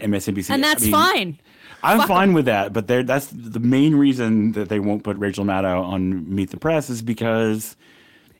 [0.01, 0.49] MSNBC.
[0.49, 1.39] And that's I mean, fine.
[1.83, 5.45] I'm Fuck fine with that, but that's the main reason that they won't put Rachel
[5.45, 7.75] Maddow on Meet the Press is because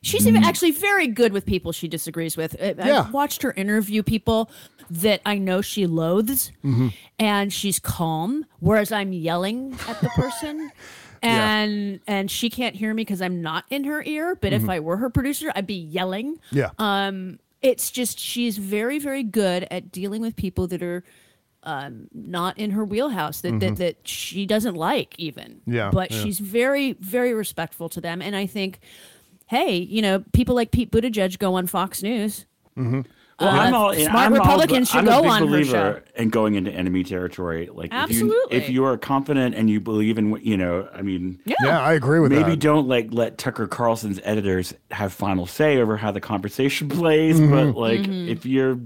[0.02, 2.54] She's even actually very good with people she disagrees with.
[2.62, 3.00] I- Yeah.
[3.00, 4.48] I've watched her interview people
[4.90, 6.52] that I know she loathes,
[7.18, 10.70] and she's calm, whereas I'm yelling at the person.
[11.20, 11.56] Yeah.
[11.62, 14.36] And and she can't hear me because I'm not in her ear.
[14.40, 14.70] But if Mhm.
[14.70, 16.38] I were her producer, I'd be yelling.
[16.52, 16.70] Yeah.
[16.78, 21.02] Um, it's just she's very very good at dealing with people that are
[21.68, 23.60] um, not in her wheelhouse that, Mhm.
[23.60, 25.60] that that she doesn't like even.
[25.66, 26.22] Yeah, But yeah.
[26.22, 28.80] she's very very respectful to them, and I think,
[29.46, 32.46] hey, you know, people like Pete Buttigieg go on Fox News.
[32.76, 33.02] Mm-hmm.
[33.40, 35.64] Well, Uh, I'm all, smart I'm all- Republicans should I'm go a big on her
[35.64, 36.00] show.
[36.16, 37.68] in going into enemy territory.
[37.72, 38.36] Like, Absolutely.
[38.56, 41.38] if you, if you are confident and you believe in, what you know, I mean,
[41.44, 41.54] Yeah.
[41.62, 42.58] Yeah, I agree with maybe that.
[42.60, 47.38] don't like let Tucker Carlson's editors have final say over how the conversation plays.
[47.38, 47.50] Mhm.
[47.50, 48.12] But like, Mm-hmm.
[48.12, 48.28] Mhm.
[48.28, 48.78] if you're,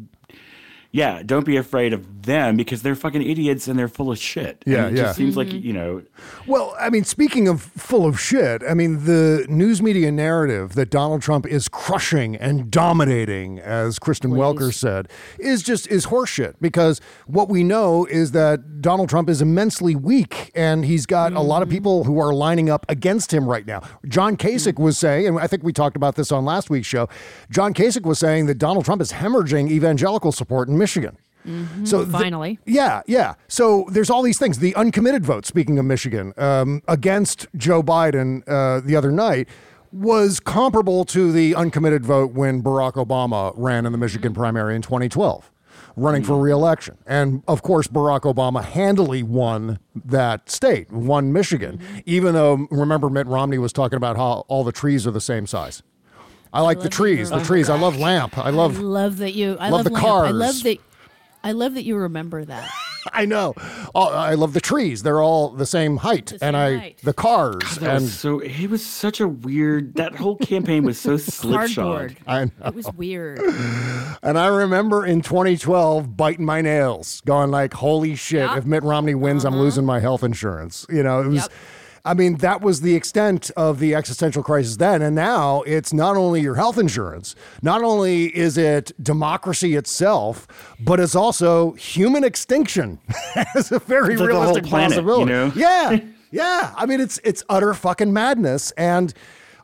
[0.91, 4.63] yeah, don't be afraid of them because they're fucking idiots and they're full of shit.
[4.67, 5.03] And Yeah, it yeah.
[5.05, 5.67] just seems like Mm-hmm.
[5.67, 6.03] you know,
[6.47, 10.91] Well, I mean, speaking of full of shit, I mean, the news media narrative that
[10.91, 15.09] Donald Trump is crushing and dominating, as Kristen Welker said,
[15.39, 16.55] is just is horseshit.
[16.61, 21.41] Because what we know is that Donald Trump is immensely weak, and he's got a
[21.41, 23.83] lot of people who are lining up against him right now.
[24.09, 27.09] John Kasich was saying, and I think we talked about this on last week's show.
[27.51, 31.17] John Kasich was saying that Donald Trump is hemorrhaging evangelical support in Michigan.
[31.85, 32.59] So th- finally.
[32.67, 33.35] yeah, yeah.
[33.49, 34.59] So there's all these things.
[34.61, 39.49] The uncommitted vote, speaking of Michigan, um, against Joe Biden uh, the other night
[39.91, 44.81] was comparable to the uncommitted vote when Barack Obama ran in the Michigan primary in
[44.83, 45.51] 2012,
[45.97, 46.97] running for reelection.
[47.07, 53.27] And of course, Barack Obama handily won that state, won Michigan, even though, remember, Mitt
[53.27, 55.83] Romney was talking about how all the trees are the same size.
[56.55, 57.71] I like the trees, the trees.
[57.71, 58.37] I love lamp.
[58.37, 58.77] I love.
[58.79, 59.57] I love that you.
[59.59, 60.05] I love love, the Lamp.
[60.05, 60.33] I cars.
[60.35, 60.79] love that.
[61.45, 62.71] I love that you remember that.
[63.13, 63.55] I know.
[63.95, 65.03] Oh, I love the trees.
[65.03, 68.85] They're all the same height, and I the cars that and was so it was
[68.85, 69.95] such a weird.
[69.95, 71.75] That whole campaign was so slipshod.
[71.75, 72.17] Cardboard.
[72.27, 72.51] I know.
[72.67, 73.41] It was weird.
[74.23, 78.49] and I remember in 2012 biting my nails, going like, "Holy shit!
[78.53, 79.63] If Mitt Romney wins, I'm uh-huh.
[79.63, 81.49] losing my health insurance." You know, it was.
[82.05, 85.03] I mean, that was the extent of the existential crisis then.
[85.03, 90.49] And now it's not only your health insurance, not only is it democracy itself,
[90.81, 92.99] but it's also human extinction
[93.55, 95.31] as a very It's like the whole realistic planet, you possibility.
[95.33, 95.53] know?
[95.55, 96.01] Yeah.
[96.33, 96.75] Yeah.
[96.77, 98.73] I mean, it's it's utter fucking madness.
[98.73, 99.15] And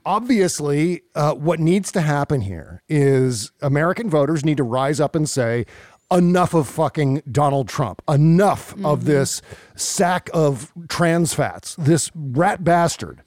[0.07, 5.29] obviously, uh, what needs to happen here is American voters need to rise up and
[5.29, 5.67] say,
[6.13, 9.43] enough of fucking Donald Trump, enough of this
[9.77, 13.23] sack of trans fats, this rat bastard.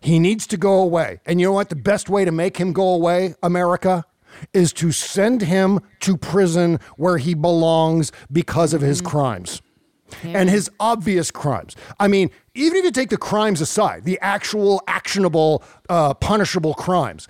[0.00, 1.20] He needs to go away.
[1.24, 1.70] And you know what?
[1.70, 4.04] The best way to make him go away, America,
[4.52, 9.62] is to send him to prison where he belongs because of his crimes
[10.22, 11.74] and his obvious crimes.
[11.98, 17.28] I mean, even if you take the crimes aside, the actual actionable, uh, punishable crimes,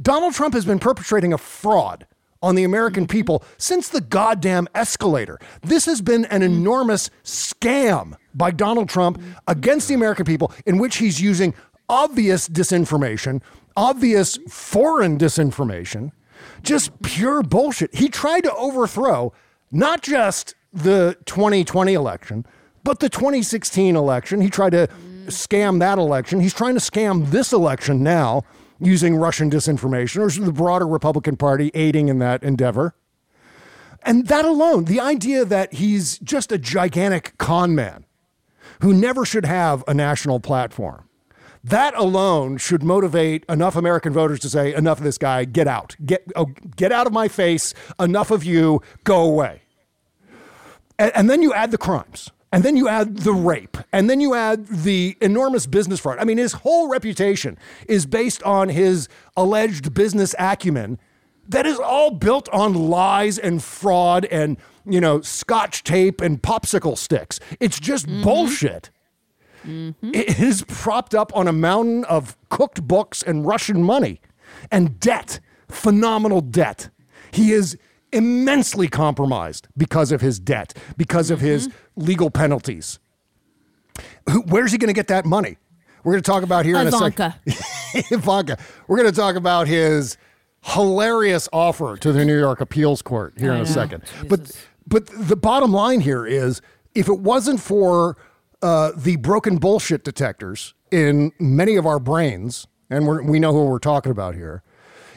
[0.00, 2.06] Donald Trump has been perpetrating a fraud
[2.42, 5.38] on the American people since the goddamn escalator.
[5.62, 10.96] This has been an enormous scam by Donald Trump against the American people, in which
[10.96, 11.54] he's using
[11.88, 13.42] obvious disinformation,
[13.76, 16.12] obvious foreign disinformation,
[16.62, 17.94] just pure bullshit.
[17.94, 19.32] He tried to overthrow
[19.70, 22.46] not just the 2020 election,
[22.84, 24.40] but the 2016 election.
[24.40, 24.88] He tried to
[25.26, 26.40] scam that election.
[26.40, 28.44] He's trying to scam this election now
[28.80, 32.94] using Russian disinformation or the broader Republican Party aiding in that endeavor.
[34.02, 38.06] And that alone, the idea that he's just a gigantic con man,
[38.80, 41.06] who never should have a national platform.
[41.62, 45.96] That alone should motivate enough American voters to say, enough of this guy, get out.
[46.04, 47.74] Get, oh, get out of my face.
[47.98, 49.62] Enough of you, go away.
[50.98, 52.30] And, and then you add the crimes.
[52.52, 56.18] And then you add the rape, and then you add the enormous business fraud.
[56.18, 60.98] I mean, his whole reputation is based on his alleged business acumen
[61.48, 66.96] that is all built on lies and fraud and, you know, scotch tape and popsicle
[66.96, 67.40] sticks.
[67.58, 68.22] It's just mm-hmm.
[68.22, 68.90] bullshit.
[69.66, 70.14] Mm-hmm.
[70.14, 74.20] It is propped up on a mountain of cooked books and Russian money
[74.70, 76.90] and debt, phenomenal debt.
[77.32, 77.76] He is
[78.12, 82.98] immensely compromised because of his debt, because of his legal penalties.
[84.30, 85.58] Who, where's he going to get that money?
[86.02, 87.34] We're going to talk about here in a second.
[88.10, 88.58] Ivanka.
[88.88, 90.16] We're going to talk about his
[90.62, 93.70] hilarious offer to the New York Appeals Court here I in a know.
[93.70, 94.04] second.
[94.28, 94.50] But
[94.86, 96.60] but the bottom line here is
[96.94, 98.16] if it wasn't for
[98.62, 103.64] uh, the broken bullshit detectors in many of our brains, and we're, we know who
[103.64, 104.62] we're talking about here,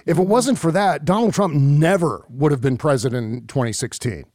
[0.06, 4.26] if it wasn't for that, Donald Trump never would have been president in 2016,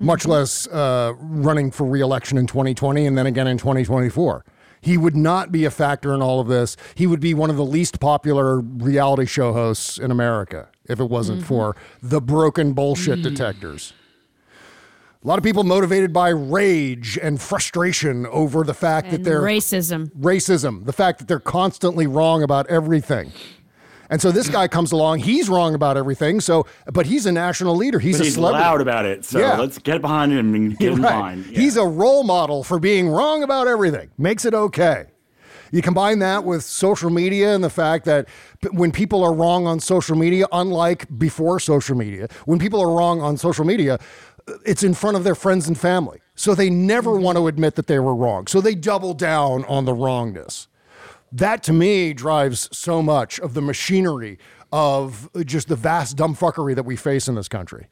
[0.00, 0.30] much mm-hmm.
[0.30, 4.44] less uh, running for reelection in 2020 and then again in 2024.
[4.80, 6.76] He would not be a factor in all of this.
[6.94, 11.08] He would be one of the least popular reality show hosts in America if it
[11.08, 11.48] wasn't mm-hmm.
[11.48, 13.30] for the broken bullshit mm-hmm.
[13.30, 13.94] detectors.
[15.22, 20.10] A lot of people motivated by rage and frustration over the fact that they're racism.
[20.10, 23.32] racism, the fact that they're constantly wrong about everything.
[24.10, 26.40] And so this guy comes along, he's wrong about everything.
[26.40, 27.98] So, but he's a national leader.
[27.98, 28.64] He's But a he's celebrity.
[28.64, 29.24] loud about it.
[29.24, 29.56] So Yeah.
[29.58, 31.14] let's get behind him and get in Right.
[31.18, 31.44] line.
[31.50, 31.60] Yeah.
[31.60, 34.10] He's a role model for being wrong about everything.
[34.18, 35.06] Makes it okay.
[35.72, 38.28] You combine that with social media and the fact that
[38.72, 43.20] when people are wrong on social media, unlike before social media, when people are wrong
[43.20, 43.98] on social media,
[44.46, 46.20] uh, it's in front of their friends and family.
[46.36, 48.46] So they never want to admit that they were wrong.
[48.46, 50.68] So they double down on the wrongness.
[51.34, 54.38] That to me drives so much of the machinery
[54.72, 57.88] of just the vast dumbfuckery that we face in this country.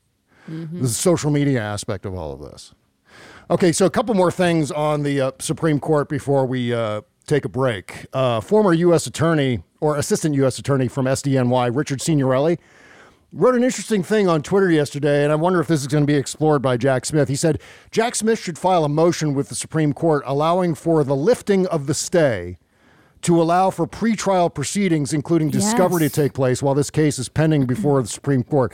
[0.80, 2.72] The social media aspect of all of this.
[3.50, 7.44] Okay, so a couple more things on the uh, Supreme Court before we uh, take
[7.44, 8.06] a break.
[8.12, 9.08] Uh, former U.S.
[9.08, 10.60] Attorney or Assistant U.S.
[10.60, 12.58] Attorney from SDNY, Richard Signorelli,
[13.32, 16.12] wrote an interesting thing on Twitter yesterday, and I wonder if this is going to
[16.12, 17.28] be explored by Jack Smith.
[17.28, 21.16] He said Jack Smith should file a motion with the Supreme Court allowing for the
[21.16, 22.58] lifting of the stay
[23.22, 26.12] to allow for pretrial proceedings, including discovery, Yes.
[26.12, 28.72] to take place while this case is pending before the Supreme Court,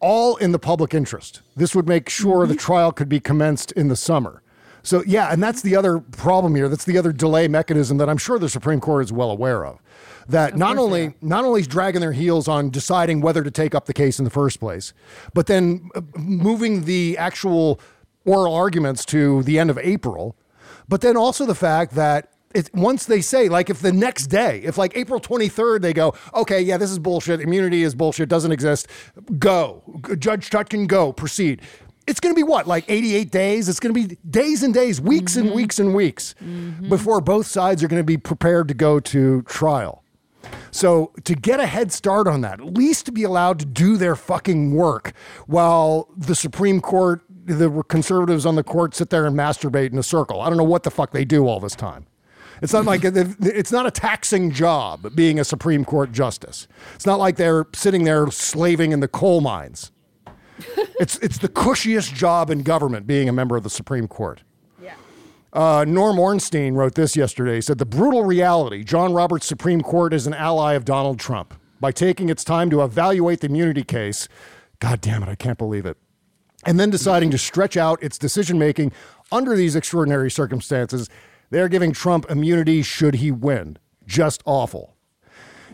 [0.00, 1.40] all in the public interest.
[1.56, 4.42] This would make sure the trial could be commenced in the summer.
[4.82, 6.68] So, yeah, and that's the other problem here.
[6.68, 9.80] That's the other delay mechanism that I'm sure the Supreme Court is well aware of.
[10.28, 13.86] That not only not only is dragging their heels on deciding whether to take up
[13.86, 14.92] the case in the first place,
[15.34, 17.80] but then uh, moving the actual
[18.24, 20.36] oral arguments to the end of April,
[20.86, 24.60] but then also the fact that it, once they say, like, if the next day,
[24.64, 28.52] if like April 23rd, they go, okay, yeah, this is bullshit, immunity is bullshit, doesn't
[28.52, 28.86] exist,
[29.38, 29.82] go.
[30.18, 31.62] Judge Chutkan, go, proceed.
[32.06, 33.68] It's going to be what, like 88 days?
[33.68, 35.56] It's going to be days and days, weeks and mm-hmm.
[35.56, 36.88] weeks and weeks mm-hmm.
[36.88, 40.02] before both sides are going to be prepared to go to trial.
[40.70, 43.98] So to get a head start on that, at least to be allowed to do
[43.98, 45.12] their fucking work
[45.46, 50.02] while the Supreme Court, the conservatives on the court sit there and masturbate in a
[50.02, 50.40] circle.
[50.40, 52.06] I don't know what the fuck they do all this time.
[52.62, 56.66] It's not like it's not a taxing job being a Supreme Court justice.
[56.94, 59.92] It's not like they're sitting there slaving in the coal mines.
[61.00, 64.42] It's it's the cushiest job in government being a member of the Supreme Court.
[65.52, 67.56] Uh, Norm Ornstein wrote this yesterday.
[67.56, 71.54] He said, The brutal reality John Roberts' Supreme Court is an ally of Donald Trump.
[71.80, 74.28] By taking its time to evaluate the immunity case,
[74.80, 75.96] God damn it, I can't believe it.
[76.66, 78.92] And then deciding to stretch out its decision making
[79.30, 81.08] under these extraordinary circumstances,
[81.50, 83.78] they're giving Trump immunity should he win.
[84.06, 84.94] Just awful.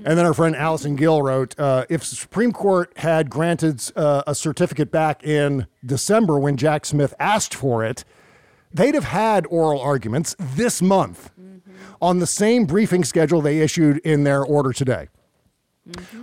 [0.05, 4.23] And then our friend Allison Gill wrote uh, If the Supreme Court had granted uh,
[4.27, 8.05] a certificate back in December when Jack Smith asked for it,
[8.73, 11.31] they'd have had oral arguments this month
[12.03, 15.09] on the same briefing schedule they issued in their order today.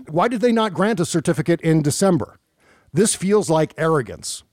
[0.09, 2.39] Why did they not grant a certificate in December?
[2.93, 4.43] This feels like arrogance.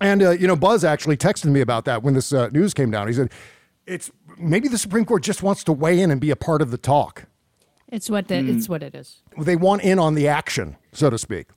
[0.00, 2.90] And, uh, you know, Buzz actually texted me about that when this uh, news came
[2.90, 3.06] down.
[3.06, 3.30] He said,
[3.86, 6.70] it's maybe the Supreme Court just wants to weigh in and be a part of
[6.70, 7.24] the talk.
[7.88, 8.72] It's what the, it's hmm.
[8.72, 9.22] what it is.
[9.38, 11.48] They want in on the action, so to speak.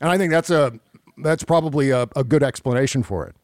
[0.00, 0.78] And I think that's a
[1.18, 3.34] that's probably a, a good explanation for it.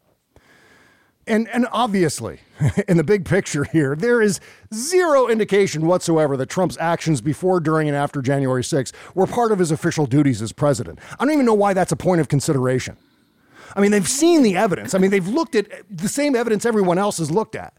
[1.26, 2.40] And and obviously,
[2.88, 4.38] in the big picture here, there is
[4.72, 9.58] zero indication whatsoever that Trump's actions before, during, and after January 6th were part of
[9.58, 11.00] his official duties as president.
[11.18, 12.96] I don't even know why that's a point of consideration.
[13.74, 14.94] I mean, they've seen the evidence.
[14.94, 17.74] I mean, they've looked at the same evidence everyone else has looked at.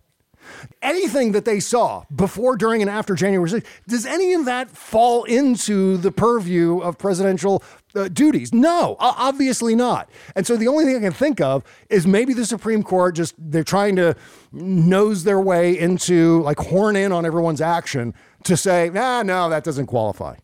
[0.82, 5.24] Anything that they saw before, during, and after January 6th, does any of that fall
[5.24, 7.64] into the purview of presidential
[7.96, 8.54] uh, duties?
[8.54, 10.10] No, obviously not.
[10.36, 13.36] And so the only thing I can think of is maybe the Supreme Court just,
[13.38, 14.16] they're trying to
[14.52, 19.64] nose their way into, like, horn in on everyone's action to say, nah, no, that
[19.64, 20.36] doesn't qualify.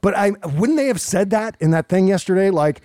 [0.00, 2.50] But I wouldn't they have said that in that thing yesterday?
[2.50, 2.80] Like,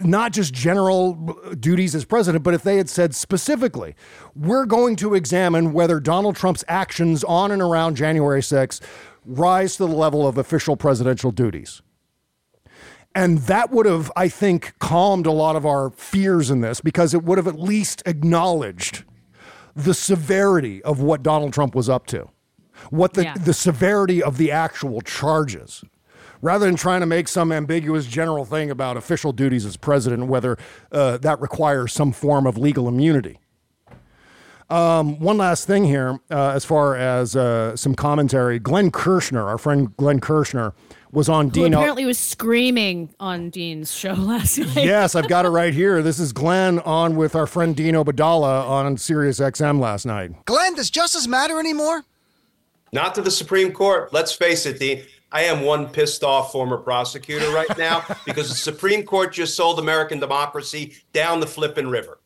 [0.00, 1.14] not just general
[1.58, 3.94] duties as president, but if they had said specifically,
[4.34, 8.80] we're going to examine whether Donald Trump's actions on and around January 6th
[9.24, 11.82] rise to the level of official presidential duties.
[13.14, 17.12] And that would have, I think, calmed a lot of our fears in this because
[17.12, 19.04] it would have at least acknowledged
[19.76, 22.28] the severity of what Donald Trump was up to,
[22.90, 23.34] what the, Yeah.
[23.34, 25.84] the severity of the actual charges
[26.42, 30.58] rather than trying to make some ambiguous general thing about official duties as president, whether
[30.90, 33.38] uh, that requires some form of legal immunity.
[34.68, 39.58] Um, one last thing here, uh, as far as uh, some commentary, Glenn Kirshner, our
[39.58, 40.72] friend Glenn Kirshner,
[41.10, 41.76] was on Who Dino.
[41.78, 44.76] apparently was screaming on Dean's show last night.
[44.76, 46.00] yes, I've got it right here.
[46.02, 50.30] This is Glenn on with our friend Dean Obeidallah on Sirius XM last night.
[50.46, 52.04] Glenn, does justice matter anymore?
[52.94, 54.10] Not to the Supreme Court.
[54.14, 55.04] Let's face it, Dean.
[55.32, 59.78] I am one pissed off former prosecutor right now because the Supreme Court just sold
[59.78, 62.20] American democracy down the flippin' river.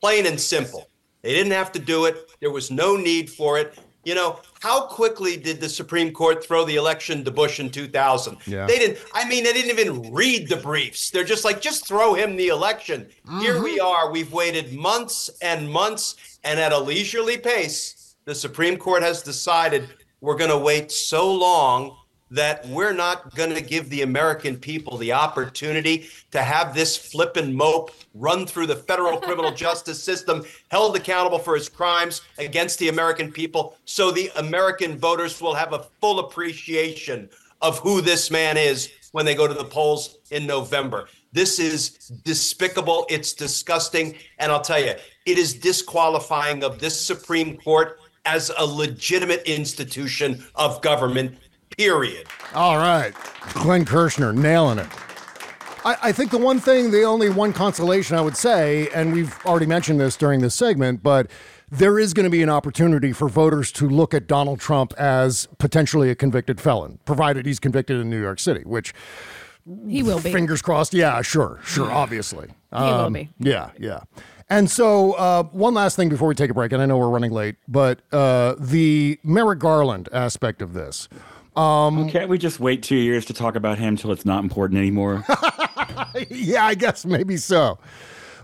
[0.00, 0.90] Plain and simple.
[1.22, 2.30] They didn't have to do it.
[2.40, 3.78] There was no need for it.
[4.04, 8.38] You know, how quickly did the Supreme Court throw the election to Bush in 2000?
[8.46, 8.66] Yeah.
[8.66, 11.10] They didn't, I mean, they didn't even read the briefs.
[11.10, 13.08] They're just like, just throw him the election.
[13.40, 13.86] Here we mm-hmm.
[13.86, 14.10] are.
[14.10, 19.86] We've waited months and months, and at a leisurely pace, the Supreme Court has decided
[20.22, 21.96] we're going to wait so long
[22.30, 27.54] that we're not going to give the American people the opportunity to have this flippin'
[27.54, 32.88] mope run through the federal criminal justice system, held accountable for his crimes against the
[32.88, 37.28] American people, so the American voters will have a full appreciation
[37.60, 41.08] of who this man is when they go to the polls in November.
[41.32, 41.90] This is
[42.24, 43.06] despicable.
[43.08, 44.16] It's disgusting.
[44.38, 44.94] And I'll tell you,
[45.26, 51.36] it is disqualifying of this Supreme Court as a legitimate institution of government,
[51.76, 52.26] period.
[52.54, 53.12] All right.
[53.54, 54.88] Glenn Kirshner nailing it.
[55.84, 59.34] I, I think the one thing, the only one consolation I would say, and we've
[59.46, 61.30] already mentioned this during this segment, but
[61.70, 65.48] there is going to be an opportunity for voters to look at Donald Trump as
[65.58, 68.92] potentially a convicted felon, provided he's convicted in New York City, which
[69.88, 70.32] He will be.
[70.32, 70.92] fingers crossed.
[70.92, 72.48] Yeah, sure, sure, obviously.
[72.76, 73.30] He will be.
[73.38, 74.00] Yeah, yeah.
[74.50, 77.08] And so, uh, one last thing before we take a break, and I know we're
[77.08, 81.08] running late, but uh, the Merrick Garland aspect of this.
[81.56, 84.78] Um, Can't we just wait two years to talk about him till it's not important
[84.78, 85.24] anymore?
[86.30, 87.78] yeah, I guess maybe so.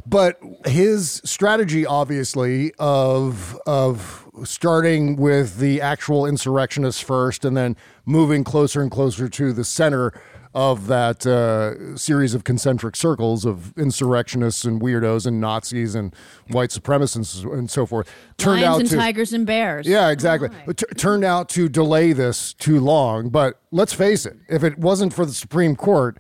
[0.05, 8.45] But his strategy, obviously, of of starting with the actual insurrectionists first, and then moving
[8.45, 10.13] closer and closer to the center
[10.57, 16.17] of that uh, series of concentric circles of insurrectionists and weirdos and Nazis and
[16.49, 19.87] white supremacists and so forth, turned Lions out and to tigers and bears.
[19.87, 20.49] yeah, exactly.
[20.67, 23.29] It t- turned out to delay this too long.
[23.29, 26.17] But let's face it, if it wasn't for the Supreme Court,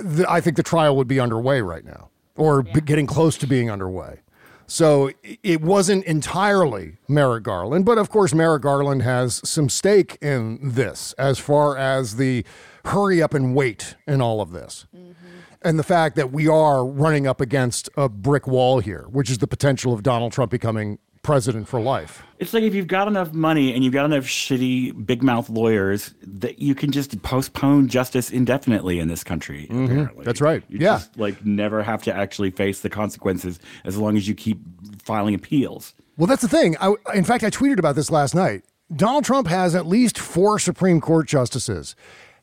[0.00, 3.48] the, I think the trial would be underway right now or be getting close to
[3.48, 4.20] being underway.
[4.68, 10.58] So it wasn't entirely Merrick Garland, but of course, Merrick Garland has some stake in
[10.60, 12.44] this as far as the
[12.86, 14.86] hurry up and wait in all of this.
[15.62, 19.38] And the fact that we are running up against a brick wall here, which is
[19.38, 22.22] the potential of Donald Trump becoming president for life.
[22.38, 26.14] It's like if you've got enough money and you've got enough shitty big mouth lawyers
[26.22, 29.64] that you can just postpone justice indefinitely in this country.
[29.64, 30.22] Apparently, Mm-hmm.
[30.22, 30.62] That's right.
[30.68, 30.98] You Yeah.
[30.98, 34.60] just, like never have to actually face the consequences as long as you keep
[35.02, 35.94] filing appeals.
[36.16, 36.76] Well, that's the thing.
[36.80, 38.62] I, in fact, I tweeted about this last night.
[38.94, 41.96] Donald Trump has at least four Supreme Court justices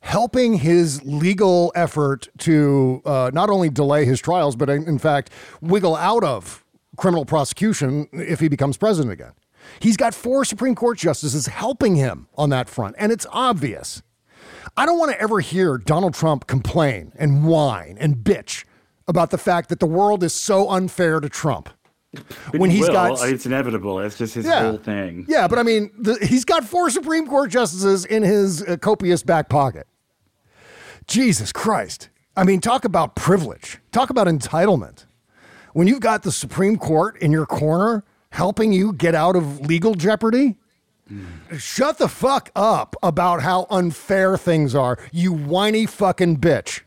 [0.03, 5.29] helping his legal effort to uh, not only delay his trials, but in, fact,
[5.61, 6.63] wiggle out of
[6.97, 9.31] criminal prosecution if he becomes president again.
[9.79, 14.01] He's got four Supreme Court justices helping him on that front, and it's obvious.
[14.75, 18.65] I don't want to ever hear Donald Trump complain and whine and bitch
[19.07, 21.69] about the fact that the world is so unfair to Trump.
[22.13, 22.93] But when he he's will.
[22.93, 23.99] got it's inevitable.
[23.99, 24.63] It's just his Yeah.
[24.69, 25.25] whole thing.
[25.29, 29.23] yeah, but I mean, the, he's got four Supreme Court justices in his uh, copious
[29.23, 29.87] back pocket.
[31.07, 32.09] Jesus Christ.
[32.35, 33.79] I mean, talk about privilege.
[33.91, 35.05] Talk about entitlement.
[35.73, 39.93] When you've got the Supreme Court in your corner helping you get out of legal
[39.95, 40.57] jeopardy,
[41.57, 46.81] shut the fuck up about how unfair things are, you whiny fucking bitch.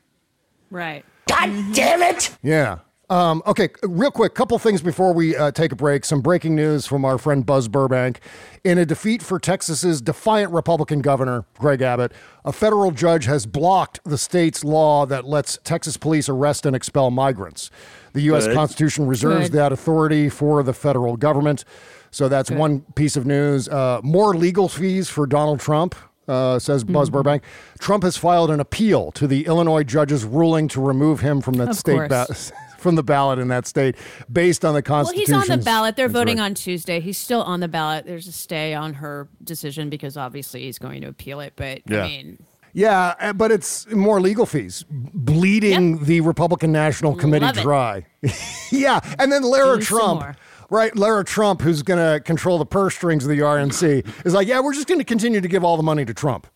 [0.70, 1.04] Right.
[1.28, 2.36] God damn it!
[2.42, 2.78] Yeah.
[3.08, 6.04] Um, okay, real quick, couple things before we uh, take a break.
[6.04, 8.18] Some breaking news from our friend Buzz Burbank.
[8.64, 12.10] In a defeat for Texas's defiant Republican governor, Greg Abbott,
[12.44, 17.12] a federal judge has blocked the state's law that lets Texas police arrest and expel
[17.12, 17.70] migrants.
[18.12, 18.46] The U.S.
[18.48, 18.54] Good.
[18.56, 19.58] Constitution reserves Good.
[19.58, 21.64] that authority for the federal government.
[22.10, 22.58] So that's Good.
[22.58, 23.68] one piece of news.
[23.68, 25.94] Uh, more legal fees for Donald Trump.
[26.26, 27.12] Uh, says Buzz Mhm.
[27.12, 27.42] Burbank.
[27.78, 31.68] Trump has filed an appeal to the Illinois judge's ruling to remove him from that
[31.68, 32.50] Of state ba- course.
[32.78, 33.96] from the ballot in that state
[34.32, 35.32] based on the Constitution.
[35.32, 35.96] Well, he's on the ballot.
[35.96, 36.44] They're That's voting right.
[36.44, 37.00] on Tuesday.
[37.00, 38.06] He's still on the ballot.
[38.06, 41.54] There's a stay on her decision because obviously he's going to appeal it.
[41.56, 42.04] But Yeah.
[42.04, 42.38] I mean,
[42.72, 48.06] Yeah, uh, but it's more legal fees, bleeding the Republican National Committee dry.
[48.70, 50.36] yeah, and then Lara Do Trump,
[50.68, 50.94] right?
[50.94, 54.60] Lara Trump, who's going to control the purse strings of the RNC, is like, yeah,
[54.60, 56.46] we're just going to continue to give all the money to Trump.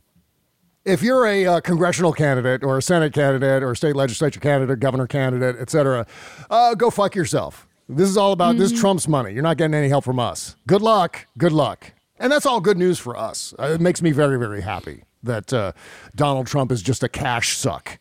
[0.84, 4.80] If you're a uh, congressional candidate or a Senate candidate or a state legislature candidate,
[4.80, 6.06] governor candidate, et cetera,
[6.48, 7.68] uh, go fuck yourself.
[7.86, 9.32] This is all about this is Trump's money.
[9.32, 10.56] You're not getting any help from us.
[10.66, 11.26] Good luck.
[11.36, 11.92] Good luck.
[12.18, 13.52] And that's all good news for us.
[13.58, 15.72] Uh, it makes me very, very happy that uh,
[16.14, 17.98] Donald Trump is just a cash suck.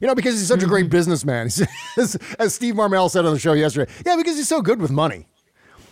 [0.00, 1.46] You know, because he's such a great businessman.
[1.96, 4.90] As, as Steve Marmel said on the show yesterday, yeah, because he's so good with
[4.90, 5.26] money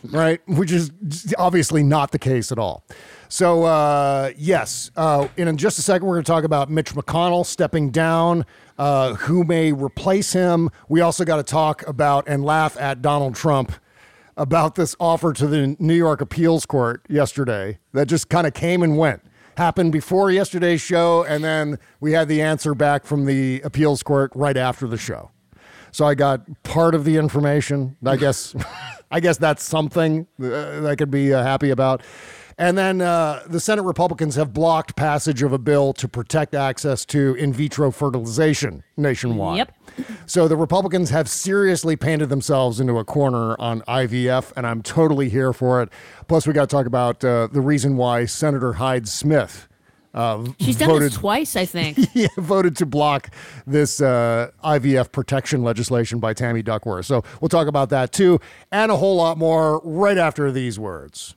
[0.04, 0.40] right?
[0.46, 0.90] Which is
[1.38, 2.84] obviously not the case at all.
[3.32, 7.46] So, uh, yes, uh, in just a second, we're going to talk about Mitch McConnell
[7.46, 8.44] stepping down,
[8.76, 10.68] uh, who may replace him.
[10.88, 13.72] We also got to talk about and laugh at Donald Trump
[14.36, 18.82] about this offer to the New York Appeals Court yesterday that just kind of came
[18.82, 19.22] and went.
[19.56, 24.32] Happened before yesterday's show, and then we had the answer back from the appeals court
[24.34, 25.30] right after the show.
[25.92, 27.96] So I got part of the information.
[28.04, 28.56] I guess,
[29.12, 32.02] I guess that's something that I could be uh, happy about.
[32.60, 37.06] And then uh, the Senate Republicans have blocked passage of a bill to protect access
[37.06, 39.56] to in vitro fertilization nationwide.
[39.56, 40.06] Yep.
[40.26, 45.30] So the Republicans have seriously painted themselves into a corner on IVF, and I'm totally
[45.30, 45.88] here for it.
[46.28, 49.66] Plus, we got to talk about uh, the reason why Senator Hyde Smith.
[50.12, 51.96] Uh, she's done this twice, I think.
[52.12, 53.30] yeah, voted to block
[53.66, 57.06] this uh, IVF protection legislation by Tammy Duckworth.
[57.06, 58.38] So we'll talk about that too,
[58.70, 61.36] and a whole lot more right after these words.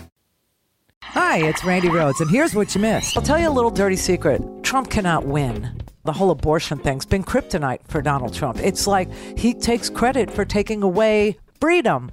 [1.13, 3.17] Hi, it's Randi Rhodes, and here's what you missed.
[3.17, 5.83] I'll tell you a little dirty secret Trump cannot win.
[6.05, 8.59] The whole abortion thing's been kryptonite for Donald Trump.
[8.59, 12.11] It's like he takes credit for taking away freedom.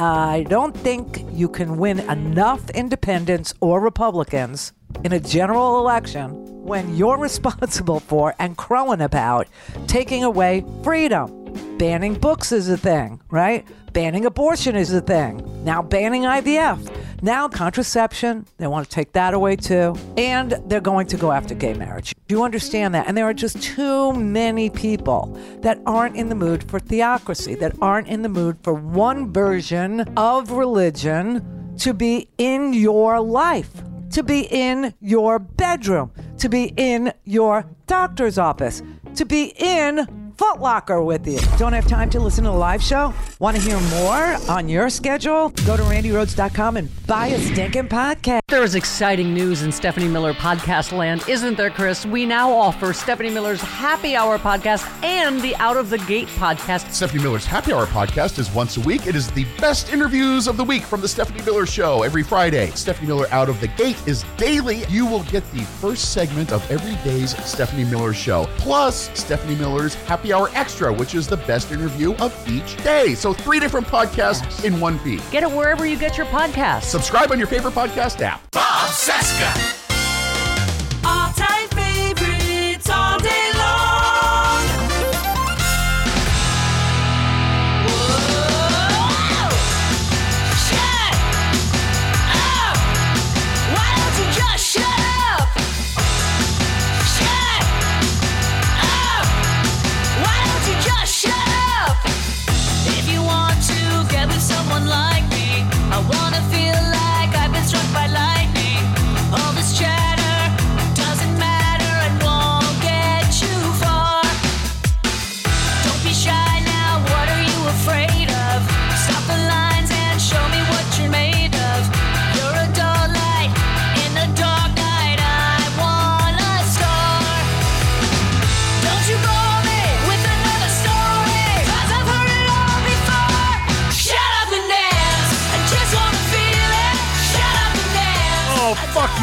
[0.00, 4.72] I don't think you can win enough independents or Republicans
[5.04, 6.30] in a general election
[6.64, 9.46] when you're responsible for and crowing about
[9.86, 11.36] taking away freedom.
[11.78, 13.64] Banning books is a thing, right?
[13.92, 15.64] Banning abortion is a thing.
[15.64, 17.22] Now banning IVF.
[17.22, 19.96] Now contraception, they want to take that away too.
[20.16, 22.14] And they're going to go after gay marriage.
[22.28, 23.08] Do you understand that?
[23.08, 27.74] And there are just too many people that aren't in the mood for theocracy, that
[27.82, 33.70] aren't in the mood for one version of religion to be in your life
[34.10, 38.82] to be in your bedroom, to be in your doctor's office,
[39.14, 40.06] to be in
[40.40, 41.38] Foot Locker with you.
[41.58, 43.12] Don't have time to listen to the live show?
[43.40, 45.50] Want to hear more on your schedule?
[45.66, 48.40] Go to randirhodes.com and buy a stinking podcast.
[48.48, 52.06] There is exciting news in Stephanie Miller podcast land, isn't there, Chris?
[52.06, 56.90] We now offer Stephanie Miller's Happy Hour podcast and the Out of the Gate podcast.
[56.90, 59.06] Stephanie Miller's Happy Hour podcast is once a week.
[59.06, 62.70] It is the best interviews of the week from the Stephanie Miller Show every Friday.
[62.70, 64.84] Stephanie Miller Out of the Gate is daily.
[64.86, 69.94] You will get the first segment of every day's Stephanie Miller Show, plus Stephanie Miller's
[69.94, 73.14] Happy Hour Extra, which is the best interview of each day.
[73.14, 75.22] So three different podcasts in one feed.
[75.30, 76.84] Get it wherever you get your podcasts.
[76.84, 78.50] Subscribe on your favorite podcast app.
[78.50, 79.79] Bob Cesca.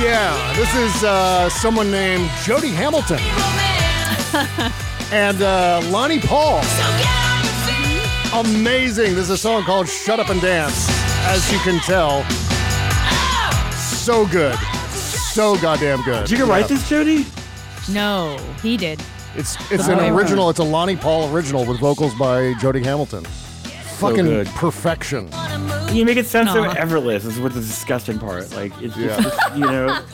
[0.07, 0.53] Yeah.
[0.55, 3.19] This is uh, someone named Jody Hamilton
[5.11, 6.61] and uh, Lonny Paul.
[8.33, 9.15] Amazing.
[9.15, 10.87] This is a song called Shut Up and Dance,
[11.25, 12.23] as you can tell.
[13.73, 14.57] So good.
[14.93, 16.25] So goddamn good.
[16.25, 17.25] Did you write this, Jody?
[17.91, 19.01] No, he did.
[19.35, 20.49] It's it's The an original.
[20.49, 23.25] It's a Lonny Paul original with vocals by Jody Hamilton.
[23.25, 24.47] Fucking good.
[24.47, 25.29] perfection.
[25.93, 26.71] You make it sound so Aw.
[26.73, 27.25] effortless.
[27.25, 28.51] Is what the disgusting part.
[28.55, 29.19] Like it's, it's Yeah.
[29.21, 29.99] just, you know.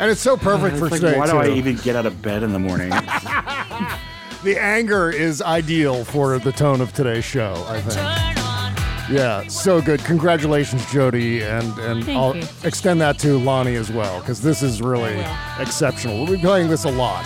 [0.00, 1.38] And it's so perfect it's for like, today Why do too.
[1.38, 2.90] I even get out of bed in the morning?
[4.44, 7.64] the anger is ideal for the tone of today's show.
[7.68, 9.18] I think.
[9.18, 9.98] Yeah, so good.
[10.04, 12.44] Congratulations, Jody, and and Thank I'll you.
[12.62, 15.18] extend that to Lonny as well because this is really
[15.58, 16.18] exceptional.
[16.24, 17.24] We'll be playing this a lot.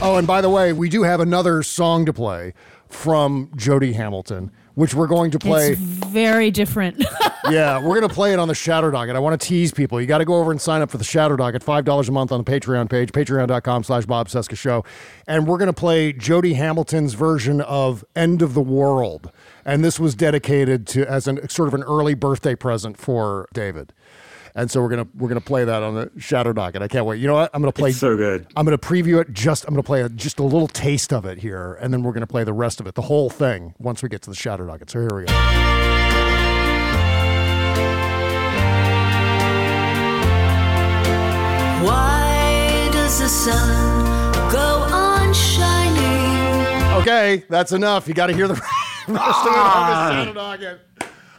[0.00, 2.54] Oh, and by the way, we do have another song to play
[2.88, 5.72] from Jody Hamilton, which we're going to play.
[5.72, 7.04] It's very different.
[7.50, 9.16] yeah, we're going to play it on the Shadow Docket.
[9.16, 10.00] I want to tease people.
[10.00, 12.32] You got to go over and sign up for the Shadow Docket, $5 a month
[12.32, 14.84] on the Patreon page, patreon.com slash Bob Cesca Show.
[15.26, 19.30] And we're going to play Jody Hamilton's version of End of the World.
[19.64, 23.92] And this was dedicated to as an sort of an early birthday present for David.
[24.54, 26.82] And so we're gonna we're gonna play that on the Shadow Docket.
[26.82, 27.20] I can't wait.
[27.20, 27.50] You know what?
[27.54, 28.46] I'm gonna play It's so good.
[28.54, 29.32] I'm gonna preview it.
[29.32, 32.12] Just I'm gonna play a, just a little taste of it here, and then we're
[32.12, 34.66] gonna play the rest of it, the whole thing, once we get to the Shadow
[34.66, 34.90] Docket.
[34.90, 35.32] So here we go.
[41.86, 47.00] Why does the sun go on shining?
[47.00, 48.06] Okay, that's enough.
[48.06, 48.54] You got to hear the
[49.08, 50.10] rest of it on the ah.
[50.12, 50.80] Shadow Docket.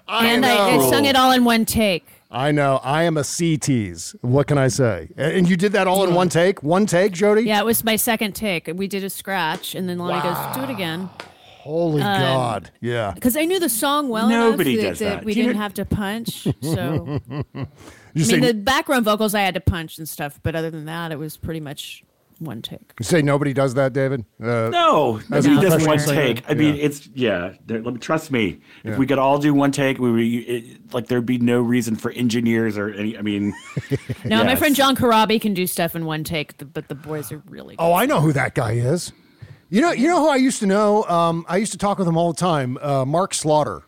[0.07, 2.12] I and I, I sung it all in one take.
[2.33, 2.79] I know.
[2.83, 4.15] I am a C tease.
[4.21, 5.09] What can I say?
[5.15, 6.63] And and you did that all in one take?
[6.63, 7.43] One take, Jody?
[7.43, 8.69] Yeah, it was my second take.
[8.73, 11.09] We did a scratch, and then Lonny goes, "Do it again."
[11.61, 12.71] Holy Um, God.
[12.81, 13.11] Yeah.
[13.13, 15.23] Because I knew the song well Nobody enough does that, that.
[15.23, 16.45] we Do didn't know- have to punch.
[16.61, 17.65] So You
[18.17, 20.83] I say, mean, the background vocals I had to punch and stuff, but other than
[20.85, 22.03] that, it was pretty much
[22.43, 22.93] one take.
[22.99, 24.25] you say nobody does that, David?
[24.41, 26.13] Uh, No, as a he does one singer?
[26.35, 26.49] take.
[26.49, 26.83] I mean, Yeah.
[26.83, 27.53] it's yeah.
[27.67, 28.61] Let me trust me.
[28.83, 28.91] Yeah.
[28.93, 31.95] If we could all do one take, we would it, like there'd be no reason
[31.95, 33.17] for engineers or any.
[33.17, 33.53] I mean,
[34.25, 37.41] No, my friend John Corabi can do stuff in one take, but the boys are
[37.49, 37.83] really good.
[37.83, 39.11] Oh, I know who that guy is.
[39.69, 41.03] You know, you know who I used to know.
[41.05, 42.77] Um, I used to talk with him all the time.
[42.79, 43.81] Uh, Mark Slaughter,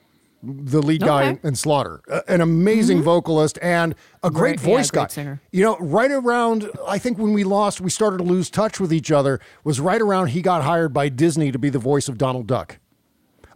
[0.46, 4.92] the lead guy in Slaughter, uh, an amazing vocalist and a great Great- yeah, voice
[4.92, 5.08] great guy.
[5.08, 5.42] singer.
[5.52, 8.94] You know, right around I think when we lost, we started to lose touch with
[8.94, 9.40] each other.
[9.64, 12.78] Was right around he got hired by Disney to be the voice of Donald Duck.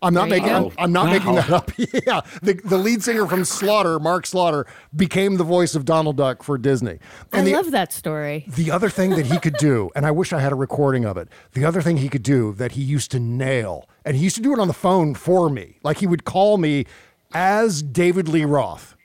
[0.01, 0.49] I'm not making.
[0.49, 0.71] I'm.
[0.77, 1.71] I'm not making that up.
[1.77, 6.43] yeah, the, the lead singer from Slaughter, Mark Slaughter, became the voice of Donald Duck
[6.43, 6.99] for Disney.
[7.33, 8.45] I the, love that story.
[8.47, 11.17] the other thing that he could do, and I wish I had a recording of
[11.17, 11.27] it.
[11.53, 14.41] The other thing he could do that he used to nail, and he used to
[14.41, 15.79] do it on the phone for me.
[15.83, 16.85] Like he would call me
[17.33, 18.95] as David Lee Roth,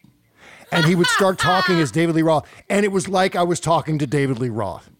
[0.70, 3.60] and he would start talking as David Lee Roth, and it was like I was
[3.60, 4.90] talking to David Lee Roth.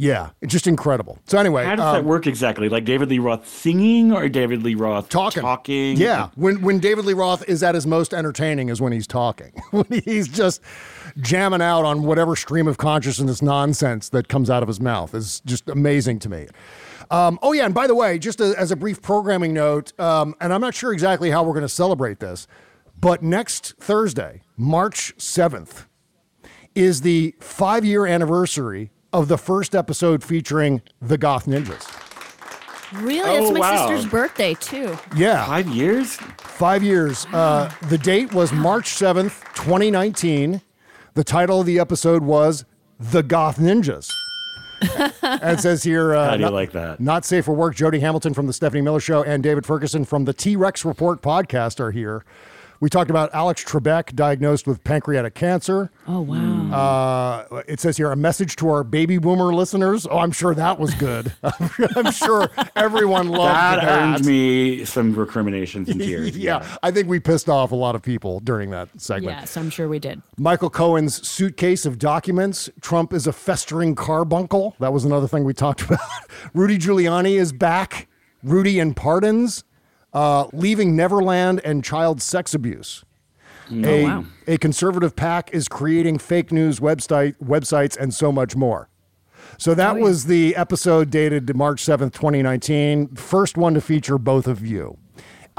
[0.00, 1.18] Yeah, it's just incredible.
[1.26, 2.70] So anyway, how does um, that work exactly?
[2.70, 5.42] Like David Lee Roth singing or David Lee Roth talking.
[5.42, 5.98] Talking.
[5.98, 9.52] Yeah, when when David Lee Roth is at his most entertaining is when he's talking.
[9.72, 10.62] when he's just
[11.18, 15.40] jamming out on whatever stream of consciousness nonsense that comes out of his mouth is
[15.40, 16.46] just amazing to me.
[17.10, 20.34] Um, oh yeah, and by the way, just a, as a brief programming note, um,
[20.40, 22.46] and I'm not sure exactly how we're going to celebrate this,
[22.98, 25.86] but next Thursday, March seventh,
[26.74, 31.86] is the five year anniversary of the first episode featuring the Goth Ninjas.
[32.92, 33.20] Really?
[33.20, 33.88] Oh, That's my wow.
[33.88, 34.98] sister's birthday too.
[35.16, 35.44] Yeah.
[35.46, 36.16] Five years.
[36.38, 37.26] Five years.
[37.32, 40.60] Uh, the date was March 7th, 2019.
[41.14, 42.64] The title of the episode was
[42.98, 44.10] The Goth Ninjas.
[45.22, 47.00] and it says here, uh, How do you not, like that?
[47.00, 47.74] Not safe for work.
[47.76, 51.20] Jody Hamilton from the Stephanie Miller Show and David Ferguson from the T Rex Report
[51.22, 52.24] podcast are here.
[52.80, 55.90] We talked about Alex Trebek diagnosed with pancreatic cancer.
[56.08, 57.46] Oh wow.
[57.50, 60.06] Uh, it says here a message to our baby boomer listeners.
[60.10, 61.30] Oh, I'm sure that was good.
[61.42, 64.00] I'm sure everyone loved That that.
[64.14, 66.34] earned me some recriminations and tears.
[66.38, 69.36] yeah, I think we pissed off a lot of people during that segment.
[69.38, 70.22] yes, I'm sure we did.
[70.38, 72.70] Michael Cohen's suitcase of documents.
[72.80, 74.74] Trump is a festering carbuncle.
[74.80, 76.00] That was another thing we talked about.
[76.54, 78.08] Rudy Giuliani is back.
[78.42, 79.64] Rudy and pardons.
[80.12, 83.04] Uh, leaving Neverland and child sex abuse.
[83.70, 84.24] a, wow.
[84.48, 88.88] a conservative pack is creating fake news website websites and so much more.
[89.58, 93.14] So that was the episode dated March 7th, 2019.
[93.14, 94.96] First one to feature both of you.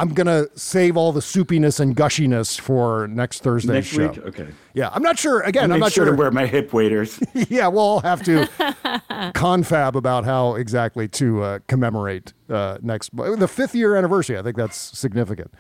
[0.01, 4.07] I'm going to save all the soupiness and gushiness for next Thursday's Next show.
[4.07, 4.17] week.
[4.17, 4.47] Okay.
[4.73, 5.41] Yeah, I'm not sure.
[5.41, 6.15] Again, I'll I'm not sure, sure.
[6.15, 7.19] to wear my hip waders.
[7.49, 8.49] yeah, we'll all have to
[9.35, 14.39] confab about how exactly to uh, commemorate uh, next the fifth year anniversary.
[14.39, 15.53] I think that's significant.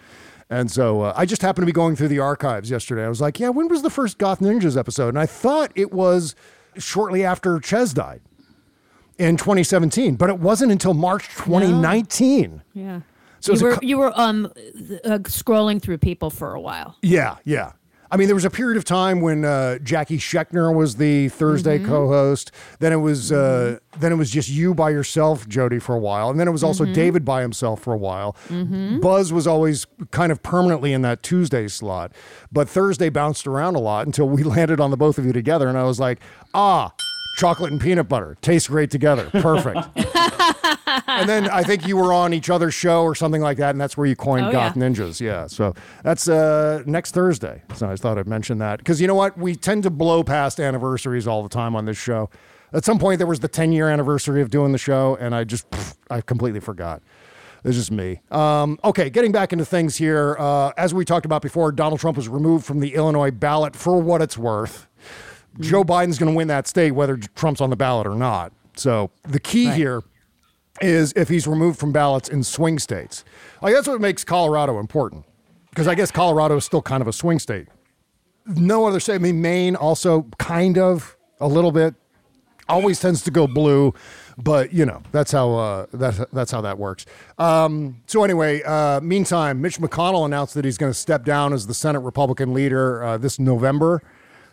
[0.49, 3.05] And so uh, I just happened to be going through the archives yesterday.
[3.05, 5.09] I was like, yeah, when was the first Goth Ninjas episode?
[5.09, 6.33] And I thought it was
[6.79, 8.21] shortly after Chez died
[9.19, 12.63] in 2017, but it wasn't until March 2019.
[12.73, 13.01] Yeah.
[13.41, 14.45] So you were co- you were um
[15.03, 16.95] uh, scrolling through people for a while.
[17.01, 17.73] Yeah, yeah.
[18.13, 21.77] I mean, there was a period of time when uh, Jacki Schechner was the Thursday
[21.79, 21.87] Mm-hmm.
[21.87, 22.51] co-host.
[22.79, 26.29] Then it was uh, then it was just you by yourself, Jody, for a while,
[26.29, 26.93] and then it was also Mhm.
[26.93, 28.35] David by himself for a while.
[28.49, 28.99] Mhm.
[28.99, 32.11] Buzz was always kind of permanently in that Tuesday slot,
[32.51, 35.69] but Thursday bounced around a lot until we landed on the both of you together,
[35.69, 36.19] and I was like,
[36.53, 36.91] ah.
[37.37, 39.29] Chocolate and peanut butter tastes great together.
[39.31, 39.79] Perfect.
[41.07, 43.79] and then I think you were on each other's show or something like that, and
[43.81, 44.83] that's where you coined Oh, Goth yeah.
[44.83, 45.19] Ninjas.
[45.21, 45.73] Yeah, so
[46.03, 47.61] that's uh, next Thursday.
[47.75, 50.59] So I thought I'd mention that because you know what, we tend to blow past
[50.59, 52.29] anniversaries all the time on this show.
[52.73, 55.43] At some point, there was the 10 year anniversary of doing the show, and I
[55.43, 57.01] just pff, I completely forgot.
[57.63, 58.21] It's just me.
[58.31, 60.35] Um, okay, getting back into things here.
[60.39, 64.01] Uh, as we talked about before, Donald Trump was removed from the Illinois ballot for
[64.01, 64.87] what it's worth.
[65.59, 68.53] Joe Biden's going to win that state whether Trump's on the ballot or not.
[68.75, 70.01] So the key here
[70.81, 73.23] is if he's removed from ballots in swing states.
[73.61, 75.25] Like that's what makes Colorado important
[75.69, 77.67] because I guess Colorado is still kind of a swing state.
[78.45, 79.15] No other state.
[79.15, 81.95] I mean, Maine also kind of a little bit.
[82.69, 83.93] Always tends to go blue,
[84.37, 87.05] but you know that's how uh, that's that's how that works.
[87.37, 91.67] Um, so anyway, uh, meantime, Mitch McConnell announced that he's going to step down as
[91.67, 94.01] the Senate Republican leader uh, this November.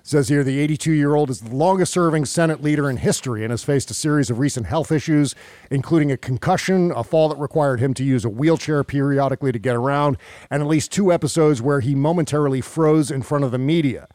[0.02, 3.50] Says here the 82 year old is the longest serving Senate leader in history and
[3.50, 5.34] has faced a series of recent health issues,
[5.70, 9.76] including a concussion, a fall that required him to use a wheelchair periodically to get
[9.76, 10.16] around,
[10.50, 14.08] and at least two episodes where he momentarily froze in front of the media.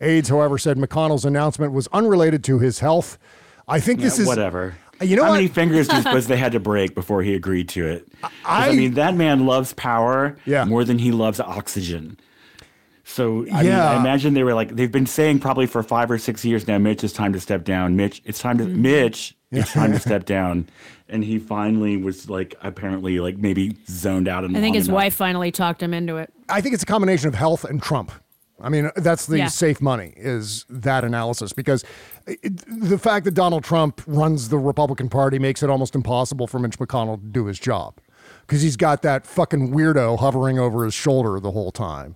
[0.00, 3.18] Aides, however, said McConnell's announcement was unrelated to his health.
[3.66, 4.76] I think this is whatever.
[5.00, 5.36] You know how what?
[5.36, 8.06] many fingers do you suppose they had to break before he agreed to it?
[8.44, 10.64] I, I- mean, that man loves power Yeah.
[10.64, 12.18] more than he loves oxygen.
[13.10, 16.18] So I, mean, I imagine they were like they've been saying probably for five or
[16.18, 16.78] six years now.
[16.78, 17.96] Mitch, it's time to step down.
[17.96, 18.82] Mitch, it's time to Mm-hmm.
[18.82, 20.68] Mitch, it's time to step down.
[21.08, 24.44] And he finally was like apparently like maybe zoned out.
[24.44, 24.94] And I think his enough.
[24.94, 26.32] wife finally talked him into it.
[26.48, 28.12] I think it's a combination of health and Trump.
[28.62, 29.48] I mean, that's the Yeah.
[29.48, 31.82] safe money is that analysis because
[32.26, 36.58] it, the fact that Donald Trump runs the Republican Party makes it almost impossible for
[36.60, 37.98] Mitch McConnell to do his job
[38.46, 42.14] because he's got that fucking weirdo hovering over his shoulder the whole time.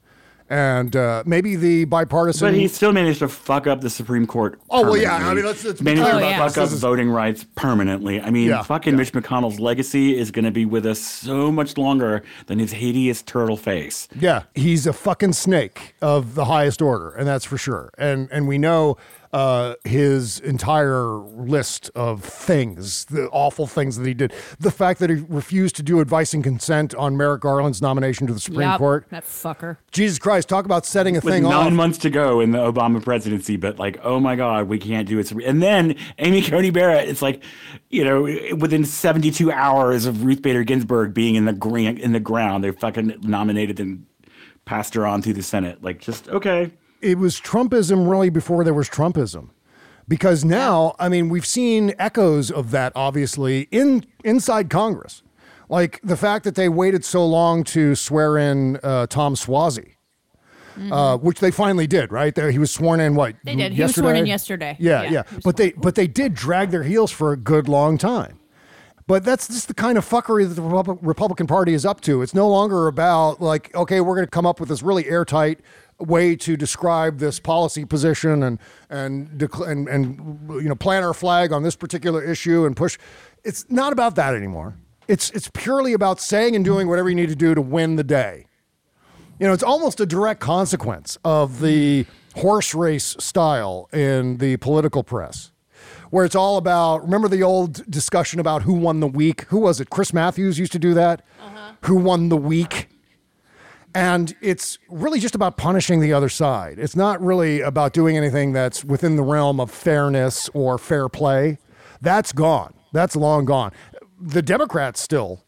[0.51, 2.49] And uh, maybe the bipartisan.
[2.49, 4.61] But he still managed to fuck up the Supreme Court.
[4.69, 5.17] Oh, well, yeah.
[5.17, 6.59] I mean, let's- let's be managed clear to about fuck this.
[6.59, 8.21] up This is- voting rights permanently.
[8.21, 11.79] I mean, Yeah, fucking Mitch McConnell's legacy is going to be with us so much
[11.79, 14.07] longer than his hideous turtle face.
[14.15, 17.91] Yeah, he's a fucking snake of the highest order, and that's for sure.
[17.97, 18.99] And and we know
[19.35, 25.11] uh, his entire list of things, the awful things that he did, the fact that
[25.11, 28.79] he refused to do advice and consent on Merrick Garland's nomination to the Supreme Yup,
[28.79, 29.07] Court.
[29.11, 29.79] That fucker.
[29.91, 31.73] Jesus Christ, talk about setting a With thing nine off.
[31.73, 35.19] months to go in the Obama presidency, but like, oh my God, we can't do
[35.19, 35.33] it.
[35.33, 37.43] And then Amy Coney Barrett, it's like,
[37.91, 38.23] you know,
[38.55, 42.71] within 72 hours of Ruth Bader Ginsburg being in the grant in the ground, they
[42.71, 44.07] fucking nominated and
[44.65, 45.83] passed her on through the Senate.
[45.83, 46.71] Like, just okay.
[47.05, 49.51] It was Trumpism really before there was Trumpism.
[50.09, 55.23] Because now, I mean, we've seen echoes of that obviously in inside Congress.
[55.69, 59.95] Like the fact that they waited so long to swear in uh, Tom Suozzi,
[60.93, 62.35] uh, which they finally did, right?
[62.35, 63.15] There, he was sworn in.
[63.15, 63.73] What They did.
[63.73, 64.77] He was sworn in yesterday.
[64.79, 65.23] Yeah, Yeah, yeah.
[65.43, 68.39] But they, but they did drag their heels for a good long time.
[69.07, 72.23] But that's just the kind of fuckery that the Repub- Republican Party is up to.
[72.23, 75.61] It's no longer about like, okay, we're going to come up with this really airtight
[75.99, 78.59] way to describe this policy position and
[78.91, 82.99] and decl- and and you know plant our flag on this particular issue and push.
[83.45, 84.77] It's not about that anymore.
[85.09, 88.05] It's it's purely about saying and doing whatever you need to do to win the
[88.05, 88.47] day.
[89.39, 95.03] You know, it's almost a direct consequence of the horse race style in the political
[95.03, 95.51] press,
[96.11, 97.03] where it's all about.
[97.03, 99.43] Remember the old discussion about who won the week?
[99.49, 99.91] Who was it?
[99.91, 101.23] Chris Matthews used to do that.
[101.41, 101.73] Uh-huh.
[101.83, 102.89] Who won the week?
[103.95, 106.79] And it's really just about punishing the other side.
[106.81, 111.59] It's not really about doing anything that's within the realm of fairness or fair play.
[112.01, 112.75] That's gone.
[112.93, 113.73] That's long gone.
[114.21, 115.45] The Democrats still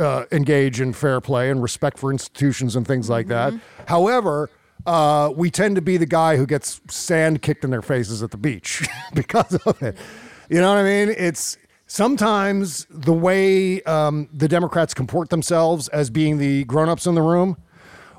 [0.00, 3.52] uh, engage in fair play and respect for institutions and things like that.
[3.86, 4.50] However,
[4.86, 8.32] uh, we tend to be the guy who gets sand kicked in their faces at
[8.32, 9.96] the beach because of it.
[10.48, 11.14] You know what I mean?
[11.16, 17.22] It's sometimes the way um, the Democrats comport themselves as being the grown-ups in the
[17.22, 17.56] room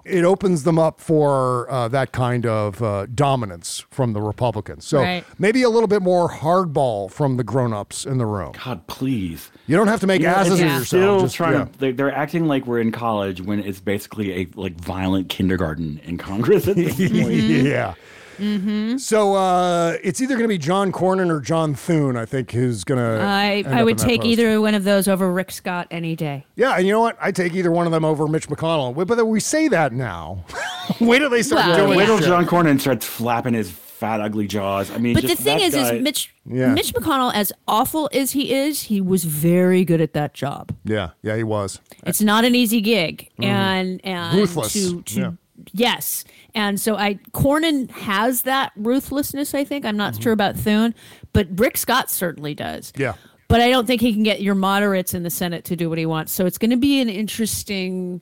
[0.06, 4.86] it opens them up for uh, that kind of uh, dominance from the Republicans.
[4.86, 5.24] So Right.
[5.40, 8.54] maybe a little bit more hardball from the grown-ups in the room.
[8.64, 9.50] God, please.
[9.68, 10.86] You don't have to make You know, asses it's of yourself.
[10.88, 11.66] Still Just- trying yeah.
[11.66, 16.00] to, they're, they're acting like we're in college when it's basically a like violent kindergarten
[16.04, 17.32] in Congress at this point.
[17.34, 17.96] yeah.
[18.38, 18.98] Mm-hmm.
[18.98, 22.18] So uh, it's either going to be John Cornyn or John Thune.
[22.18, 23.24] I think who's going to.
[23.24, 26.46] I, I would take either one of those over Rick Scott any day.
[26.56, 27.18] Yeah, and you know what?
[27.22, 28.94] I take either one of them over Mitch McConnell.
[29.08, 30.44] But we say that now.
[31.00, 31.98] Wait till they start Well, doing yeah.
[31.98, 32.20] Wait till.
[32.20, 34.92] John Cornyn starts flapping his fat, ugly jaws.
[34.92, 36.74] I mean, But the thing that is, guy- is Mitch Yeah.
[36.74, 40.76] Mitch McConnell, as awful as he is, he was very good at that job.
[40.84, 41.80] Yeah, yeah, he was.
[42.06, 43.46] It's not an easy gig, Mhm.
[43.46, 45.32] and and Ruthless, to to yeah.
[45.72, 49.54] Yes, and so I Cornyn has that ruthlessness.
[49.54, 50.22] I think I'm not Mm-hmm.
[50.24, 50.94] sure about Thune,
[51.34, 52.92] but Rick Scott certainly does.
[52.98, 53.14] Yeah.
[53.48, 55.98] But I don't think he can get your moderates in the Senate to do what
[56.00, 56.32] he wants.
[56.32, 58.22] So it's going to be an interesting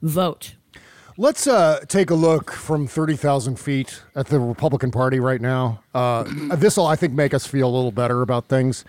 [0.00, 0.54] vote.
[1.18, 5.82] Let's uh, take a look from 30,000 feet at the Republican Party right now.
[5.94, 6.24] Uh,
[6.56, 8.86] this will, I think, make us feel a little better about things.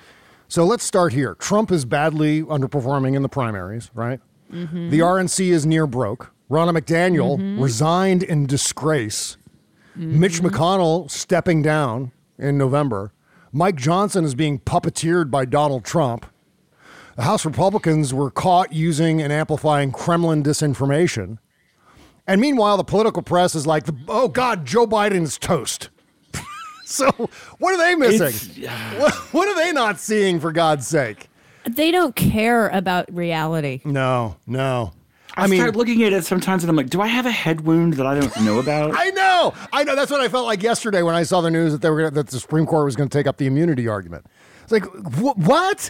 [0.47, 1.35] So let's start here.
[1.35, 4.21] Trump is badly underperforming in the primaries, right?
[4.53, 4.89] Mm-hmm.
[4.89, 6.32] The RNC is near broke.
[6.49, 7.61] Ronna McDaniel Mhm.
[7.61, 9.37] resigned in disgrace.
[9.97, 10.19] Mm-hmm.
[10.19, 13.11] Mitch McConnell stepping down in November.
[13.51, 16.25] Mike Johnson is being puppeteered by Donald Trump.
[17.15, 21.37] The House Republicans were caught using and amplifying Kremlin disinformation.
[22.25, 25.89] And meanwhile, the political press is like, oh God, Joe Biden's toast.
[26.85, 27.11] so
[27.59, 28.67] what are they missing?
[28.97, 31.29] What, what are they not seeing, for God's sake?
[31.69, 33.81] They don't care about reality.
[33.85, 34.93] No, no.
[35.35, 37.31] I, I mean, start looking at it sometimes and I'm like, do I have a
[37.31, 38.91] head wound that I don't know about?
[38.97, 39.95] I know, I know.
[39.95, 42.11] That's what I felt like yesterday when I saw the news that they were gonna,
[42.11, 44.25] that the Supreme Court was going to take up the immunity argument.
[44.63, 45.89] It's like, wh- what?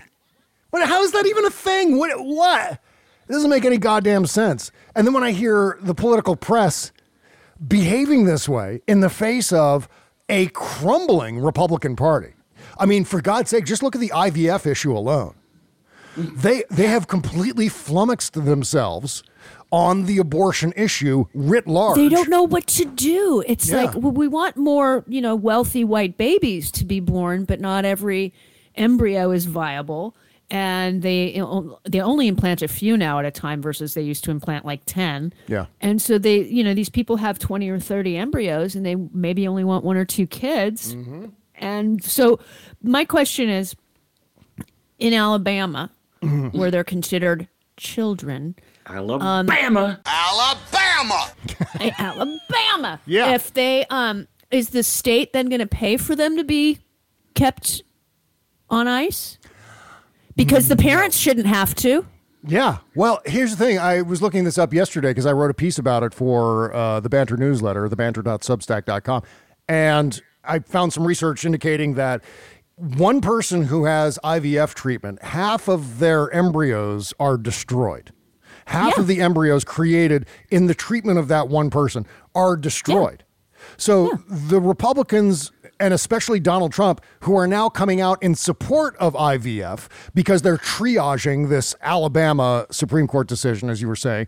[0.69, 0.87] What?
[0.87, 1.97] How is that even a thing?
[1.97, 2.11] What?
[2.17, 2.79] What?
[3.27, 4.71] It doesn't make any goddamn sense.
[4.95, 6.91] And then when I hear the political press
[7.65, 9.87] behaving this way in the face of
[10.29, 12.33] a crumbling Republican Party,
[12.77, 15.35] I mean, for God's sake, just look at the IVF issue alone.
[16.15, 19.23] They they have completely flummoxed themselves
[19.73, 21.95] on the abortion issue writ large.
[21.95, 23.43] They don't know what to do.
[23.47, 23.77] It's Yeah.
[23.85, 27.83] like well, we want more, you know, wealthy white babies to be born, but not
[27.83, 28.35] every
[28.75, 30.15] embryo is viable.
[30.51, 31.41] And they
[31.89, 34.81] they only implant a few now at a time versus they used to implant like
[34.85, 35.33] ten.
[35.47, 35.65] Yeah.
[35.81, 39.47] And so they, you know, these people have twenty or thirty embryos, and they maybe
[39.47, 40.93] only want one or two kids.
[40.93, 41.25] Mm-hmm.
[41.55, 42.39] And so,
[42.83, 43.75] my question is,
[44.99, 45.89] in Alabama,
[46.51, 47.47] where they're considered
[47.77, 48.55] children,
[48.87, 49.99] Alabama.
[50.05, 51.31] Alabama.
[51.99, 52.99] Alabama.
[53.05, 53.33] Yeah.
[53.33, 56.79] If they um is the state then going to pay for them to be
[57.35, 57.83] kept
[58.69, 59.37] on ice?
[60.35, 62.05] Because the parents shouldn't have to.
[62.45, 62.79] Yeah.
[62.95, 63.79] Well, here's the thing.
[63.79, 66.99] I was looking this up yesterday because I wrote a piece about it for uh,
[66.99, 69.23] the Banter newsletter, thebanter.substack.com.
[69.69, 72.21] And I found some research indicating that
[72.75, 78.11] one person who has IVF treatment, half of their embryos are destroyed.
[78.65, 82.05] Half of the embryos created in the treatment of that one person
[82.35, 83.23] are destroyed.
[83.77, 89.13] So the Republicans and especially Donald Trump, who are now coming out in support of
[89.15, 94.27] IVF because they're triaging this Alabama Supreme Court decision, as you were saying.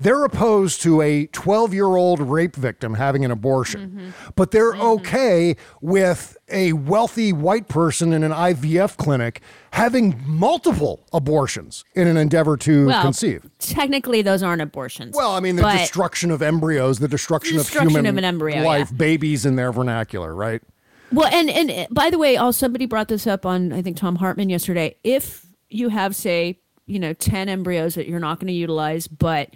[0.00, 4.32] They're opposed to a 12 year old rape victim having an abortion, mm-hmm.
[4.34, 4.80] but they're mm-hmm.
[4.80, 9.42] okay with a wealthy white person in an IVF clinic
[9.72, 13.48] having multiple abortions in an endeavor to Well, conceive.
[13.58, 15.14] Technically, those aren't abortions.
[15.14, 18.62] Well, I mean, the destruction of embryos, the destruction, Destruction of human of an embryo,
[18.62, 18.96] life, yeah.
[18.96, 20.62] babies in their vernacular, right?
[21.12, 23.98] Well, and and uh, by the way, also somebody brought this up on I think
[23.98, 24.96] Thom Hartmann yesterday.
[25.04, 29.50] If you have say you know ten embryos that you're not going to utilize, but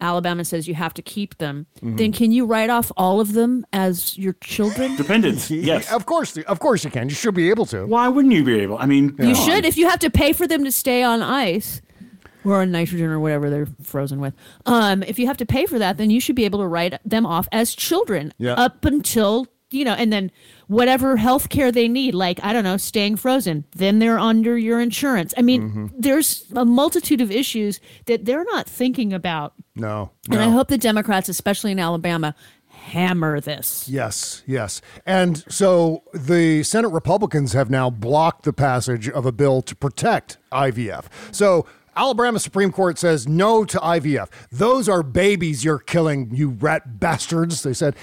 [0.00, 1.96] Alabama says you have to keep them, Mhm.
[1.98, 4.96] then can you write off all of them as your children?
[4.96, 5.50] Dependents.
[5.70, 5.92] Yes.
[5.92, 7.08] Of course, of course you can.
[7.08, 7.86] You should be able to.
[7.86, 8.78] Why wouldn't you be able?
[8.78, 11.82] I mean, You should if you have to pay for them to stay on ice
[12.44, 14.32] or on nitrogen or whatever they're frozen with.
[14.66, 16.94] Um, if you have to pay for that, then you should be able to write
[17.04, 18.54] them off as children Yeah.
[18.54, 20.30] up until you know, and then
[20.66, 24.80] whatever health care they need, like I don't know, staying frozen, then they're under your
[24.80, 25.32] insurance.
[25.36, 25.86] I mean, Mm-hmm.
[25.98, 30.10] there's a multitude of issues that they're not thinking about, No.
[30.30, 32.34] and I hope the Democrats, especially in Alabama,
[32.68, 33.88] hammer this.
[33.88, 34.80] Yes, yes.
[35.06, 40.38] And so the Senate Republicans have now blocked the passage of a bill to protect
[40.50, 41.04] IVF.
[41.30, 44.28] So Alabama Supreme Court says no to IVF.
[44.50, 47.94] Those are babies you're killing, you rat bastards, they said.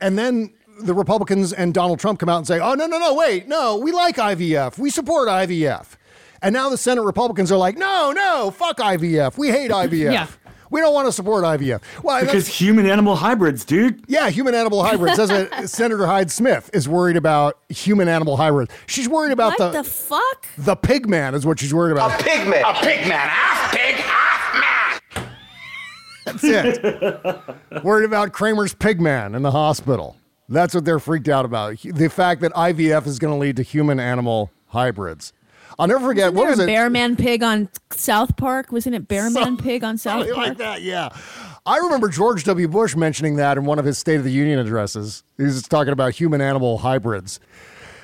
[0.00, 3.14] And then the Republicans and Donald Trump come out and say, oh, no, no, no,
[3.14, 4.78] wait, no, we like IVF.
[4.78, 5.86] We support IVF.
[6.40, 9.38] And now the Senate Republicans are like, no, no, fuck IVF.
[9.38, 10.12] We hate IVF.
[10.12, 10.26] Yeah.
[10.70, 11.82] We don't want to support IVF.
[12.02, 14.02] Well, because human animal hybrids, dude.
[14.08, 15.18] Yeah, human animal hybrids.
[15.18, 17.58] That's what Senator Hyde Smith is worried about.
[17.68, 18.72] Human animal hybrids.
[18.86, 20.46] She's worried about What the the fuck?
[20.56, 22.18] the pig man is what she's worried about.
[22.20, 22.64] pig man.
[22.64, 23.28] A pig man.
[23.28, 25.30] Half pig, half man.
[26.24, 27.84] That's it.
[27.84, 30.16] worried about Kramer's pig man in the hospital.
[30.52, 31.78] That's what they're freaked out about.
[31.78, 35.32] The fact that IVF is going to lead to human animal hybrids.
[35.78, 36.34] I'll never forget.
[36.34, 36.66] what was it?
[36.66, 38.70] Bearman Pig on South Park?
[38.70, 40.48] Wasn't it Bearman Pig on South Something Park?
[40.48, 41.08] like that, yeah.
[41.64, 42.68] I remember George W.
[42.68, 45.24] Bush mentioning that in one of his State of the Union addresses.
[45.38, 47.40] He was talking about human animal hybrids.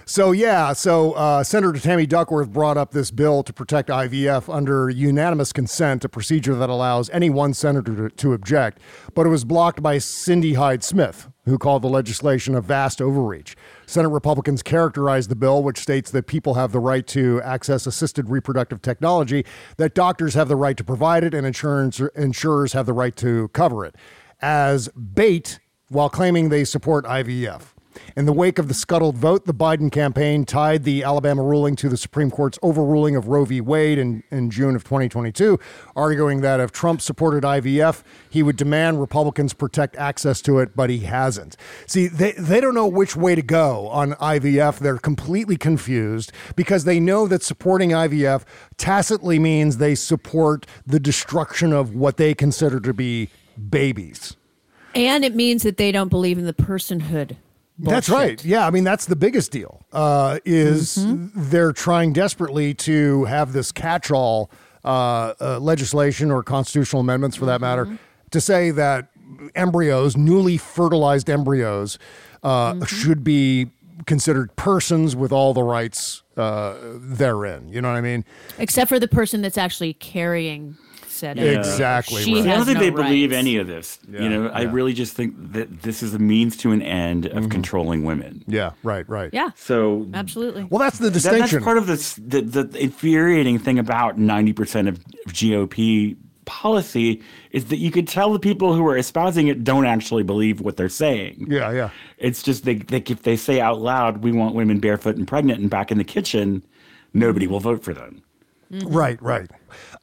[0.07, 4.89] So, yeah, so uh, Senator Tammy Duckworth brought up this bill to protect IVF under
[4.89, 8.79] unanimous consent, a procedure that allows any one senator to, to object.
[9.15, 13.57] But it was blocked by Cindy Hyde Smith, who called the legislation a vast overreach.
[13.87, 18.29] Senate Republicans characterized the bill, which states that people have the right to access assisted
[18.29, 19.45] reproductive technology,
[19.77, 23.49] that doctors have the right to provide it, and insurance, insurers have the right to
[23.49, 23.95] cover it,
[24.41, 27.75] as bait while claiming they support IVF.
[28.17, 31.89] In the wake of the scuttled vote, the Biden campaign tied the Alabama ruling to
[31.89, 33.61] the Supreme Court's overruling of Roe v.
[33.61, 35.59] Wade in, in June of 2022,
[35.95, 40.91] arguing that if Trump supported IVF, he would demand Republicans protect access to it, but
[40.91, 41.57] he hasn't.
[41.87, 44.79] See, they, they don't know which way to go on IVF.
[44.79, 48.45] They're completely confused because they know that supporting IVF
[48.77, 53.31] tacitly means they support the destruction of what they consider to be
[53.71, 54.37] babies.
[54.95, 57.37] And it means that they don't believe in the personhood.
[57.79, 58.43] That's right.
[58.45, 59.85] Yeah, I mean that's the biggest deal.
[59.93, 61.29] Uh, is Mm-hmm.
[61.51, 64.51] they're trying desperately to have this catch-all
[64.85, 67.97] uh, uh, legislation or constitutional amendments, for that matter, Mm-hmm.
[68.31, 69.09] to say that
[69.55, 71.99] embryos, newly fertilized embryos,
[72.43, 72.85] uh, Mm-hmm.
[72.85, 73.71] should be
[74.07, 77.69] considered persons with all the rights uh, therein.
[77.69, 78.25] You know what I mean?
[78.59, 80.77] Except for the person that's actually carrying
[81.19, 81.59] said embryo.
[81.59, 82.49] Exactly She right.
[82.49, 83.99] I don't think no they believe any of this.
[84.11, 87.27] Yeah, you know, I really just think that this is a means to an end
[87.27, 87.49] of mm-hmm.
[87.49, 88.45] controlling women.
[88.47, 88.73] Yeah.
[88.83, 89.09] Right.
[89.09, 89.31] Right.
[89.33, 90.65] Yeah, So absolutely.
[90.65, 91.57] Well, that's the that- distinction.
[91.57, 97.77] that's part of this, the, the infuriating thing about 90% of GOP policy is that
[97.77, 101.47] you could tell the people who are espousing it don't actually believe what they're saying.
[101.51, 101.71] yeah.
[101.71, 101.91] Yeah.
[102.17, 105.61] It's just they, they if they say out loud, we want women barefoot and pregnant
[105.61, 106.65] and back in the kitchen,
[107.13, 108.23] nobody will vote for them.
[108.73, 108.89] Mm-hmm.
[108.89, 109.51] Right, right.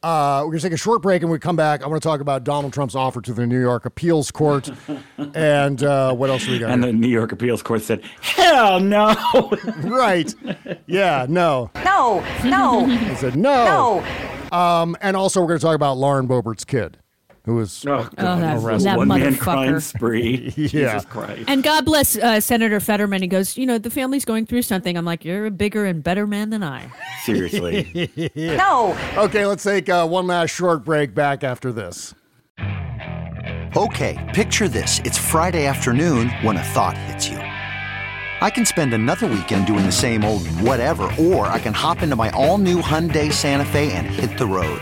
[0.06, 1.82] Uh, we're going to take a short break and we come back.
[1.82, 4.70] I want to talk about Donald Trump's offer to the New York Appeals Court.
[5.34, 6.70] and uh, what else do we got?
[6.70, 6.94] And here?
[6.94, 9.16] the New York Appeals Court said, hell no.
[9.84, 10.32] right.
[10.86, 11.72] Yeah, no.
[11.84, 12.86] No, no.
[12.86, 14.06] I said no.
[14.52, 17.00] Um, and also, we're going to talk about Lauren Boebert's kid,
[17.46, 19.40] who was Oh, Oh, that, that One man motherfucker.
[19.40, 20.54] crime spree.
[20.58, 20.68] Yeah.
[20.94, 21.44] Jesus Christ.
[21.48, 23.22] And God bless uh, Senator Fetterman.
[23.22, 24.98] He goes, you know, the family's going through something.
[24.98, 26.90] I'm like, you're a bigger and better man than I.
[27.24, 28.10] Seriously.
[28.36, 28.98] No.
[29.18, 32.14] Okay, let's take uh, one last short break back after this.
[33.78, 35.00] Okay, picture this.
[35.04, 37.38] It's Friday afternoon when a thought hits you.
[37.38, 42.16] I can spend another weekend doing the same old whatever, or I can hop into
[42.16, 44.82] my all new Hyundai Santa Fe and hit the road.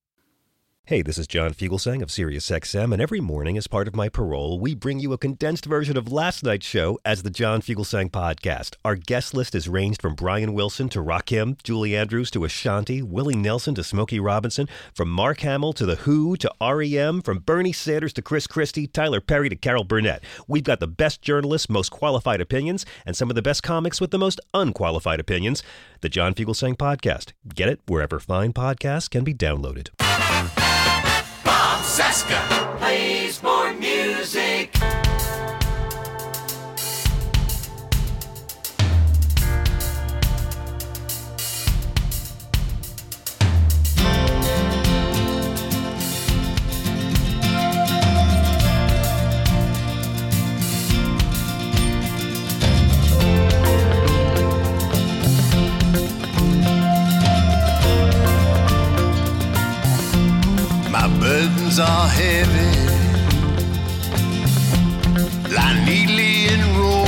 [0.91, 4.59] Hey, this is John Fugelsang of SiriusXM, and every morning as part of my parole,
[4.59, 8.75] we bring you a condensed version of last night's show as the John Fugelsang podcast.
[8.83, 13.37] Our guest list is ranged from Brian Wilson to Rakim, Julie Andrews to Ashanti, Willie
[13.37, 18.11] Nelson to Smokey Robinson, from Mark Hamill to The Who to REM, from Bernie Sanders
[18.11, 20.21] to Chris Christie, Tyler Perry to Carol Burnett.
[20.45, 24.11] We've got the best journalists, most qualified opinions, and some of the best comics with
[24.11, 25.63] the most unqualified opinions.
[26.01, 27.31] The John Fugelsang podcast.
[27.47, 29.87] Get it wherever fine podcasts can be downloaded.
[31.91, 32.39] Bob Cesca
[61.79, 62.75] heavy,
[65.55, 67.07] lie neatly enrolled.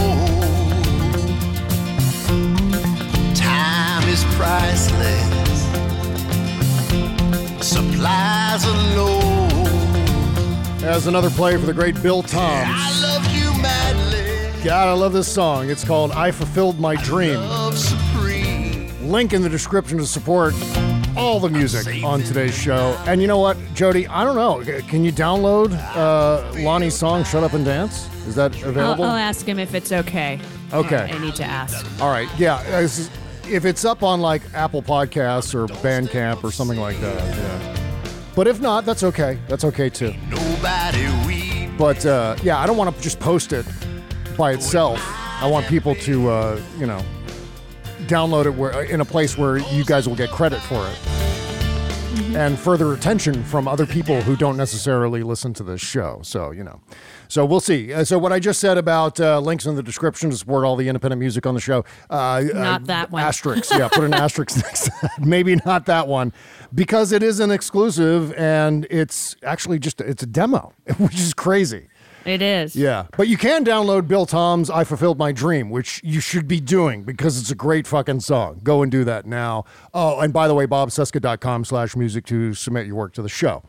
[3.36, 5.64] Time is priceless,
[7.66, 9.20] supplies are low.
[10.88, 12.70] As another play for the great Bill Toms.
[12.70, 15.70] I love you madly, God, I love this song.
[15.70, 17.36] It's called I Fulfilled My Dream.
[17.36, 18.90] love supreme.
[19.10, 20.54] Link in the description to support
[21.18, 22.98] all the music on today's show.
[23.06, 24.08] And you know what, Jody?
[24.08, 24.64] I don't know.
[24.88, 28.10] Can you download uh, Lonny's song "Shut Up and Dance"?
[28.28, 29.04] Is that I'll, available?
[29.06, 30.40] I'll ask him if it's okay.
[30.74, 31.12] Okay.
[31.14, 31.86] I need to ask.
[32.02, 32.28] All right.
[32.38, 32.62] Yeah.
[32.64, 33.10] it's-
[33.50, 37.76] If it's up on like Apple Podcasts or Bandcamp or something like that, yeah.
[38.36, 39.38] But if not, that's okay.
[39.50, 40.14] That's okay too.
[40.30, 43.66] Nobody But uh, yeah, I don't want to just post it
[44.38, 45.00] by itself.
[45.42, 47.04] I want people to, uh, you know,
[48.08, 50.98] download it where in a place where you guys will get credit for it.
[52.36, 56.20] And further attention from other people who don't necessarily listen to this show.
[56.24, 56.82] So, you know.
[57.28, 57.94] So we'll see.
[57.94, 60.76] Uh, so, what I just said about uh, links in the description to support all
[60.76, 61.86] the independent music on the show.
[62.10, 63.24] Uh, Not uh, that one.
[63.24, 63.72] Asterisk.
[63.72, 65.26] Yeah, put an asterisk next to that.
[65.26, 66.34] Maybe not that one
[66.74, 71.88] because it is an exclusive and it's actually just it's a demo, which is crazy.
[72.26, 72.76] It is.
[72.76, 76.60] Yeah, but you can download Bill Tom's "I Fulfilled My Dream," which you should be
[76.60, 78.62] doing because it's a great fucking song.
[78.64, 79.66] Go and do that now.
[79.94, 83.64] Oh, and by the way, bobcesca.com slash music to submit your work to the show.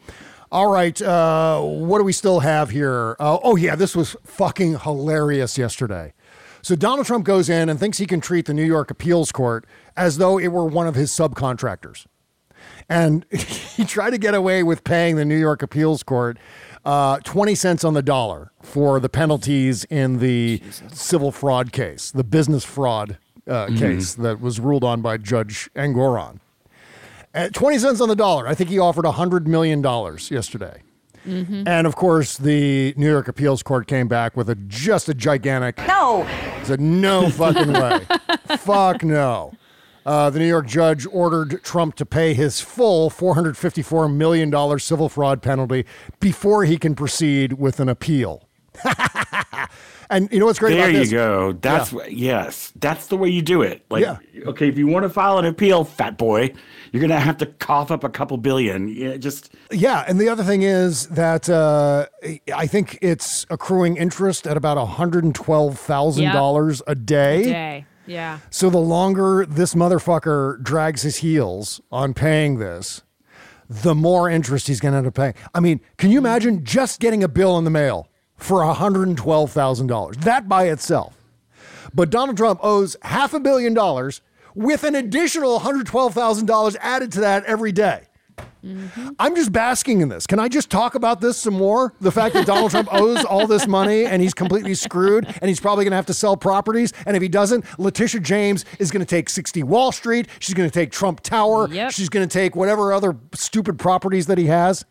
[0.53, 3.17] All right, uh, what do we still have here?
[3.19, 6.15] Uh, oh yeah, this was fucking hilarious yesterday.
[6.63, 9.67] So Donald Trump goes in and thinks he can treat the New York appeals court
[9.97, 12.07] as though it were one of his subcontractors
[12.89, 16.39] and he tried to get away with paying the New York appeals court
[16.85, 20.61] uh, 20 cents on the dollar for the penalties in the
[20.93, 23.79] civil fraud case, the business fraud uh, Mhm.
[23.79, 26.39] case that was ruled on by Judge Engoron.
[27.35, 29.83] At 20 cents on the dollar, I think he offered $100 million
[30.31, 30.83] yesterday.
[31.27, 31.67] Mm-hmm.
[31.67, 35.79] And of course, the New York appeals court came back with a just a gigantic
[35.87, 36.27] No.
[36.65, 38.01] Said no fucking way.
[38.59, 39.53] Fuck no.
[40.07, 45.41] Uh, the New York judge ordered Trump to pay his full $454 million civil fraud
[45.43, 45.85] penalty
[46.21, 48.47] before he can proceed with an appeal.
[50.11, 51.53] and you know what's great there about you go.
[51.53, 51.97] That's Yeah.
[51.97, 53.85] what, yes, that's the way you do it.
[53.89, 54.17] Like, Yeah.
[54.47, 56.53] okay, if you want to file an appeal, fat boy,
[56.93, 58.89] you're gonna have to cough up a couple billion.
[58.89, 62.07] Yeah, just Yeah, and the other thing is that uh,
[62.55, 67.45] I think it's accruing interest at about $112,000 a day.
[67.45, 67.87] Day.
[68.07, 68.41] Yeah.
[68.51, 73.03] So the longer this motherfucker drags his heels on paying this,
[73.69, 75.35] the more interest he's going to end up paying.
[75.55, 80.17] I mean, can you imagine just getting a bill in the mail for $112,000?
[80.23, 81.17] That by itself.
[81.95, 84.21] But Donald Trump owes half a billion dollars
[84.55, 88.07] with an additional $112,000 added to that every day.
[88.65, 89.11] Mm-hmm.
[89.19, 90.27] I'm just basking in this.
[90.27, 91.93] Can I just talk about this some more?
[92.01, 95.61] The fact that Donald Trump owes all this money and he's completely screwed and he's
[95.61, 96.93] probably going to have to sell properties.
[97.07, 100.29] And if he doesn't, Letitia James is going to take 60 Wall Street.
[100.39, 101.69] She's going to take Trump Tower.
[101.93, 104.85] She's going to take whatever other stupid properties that he has.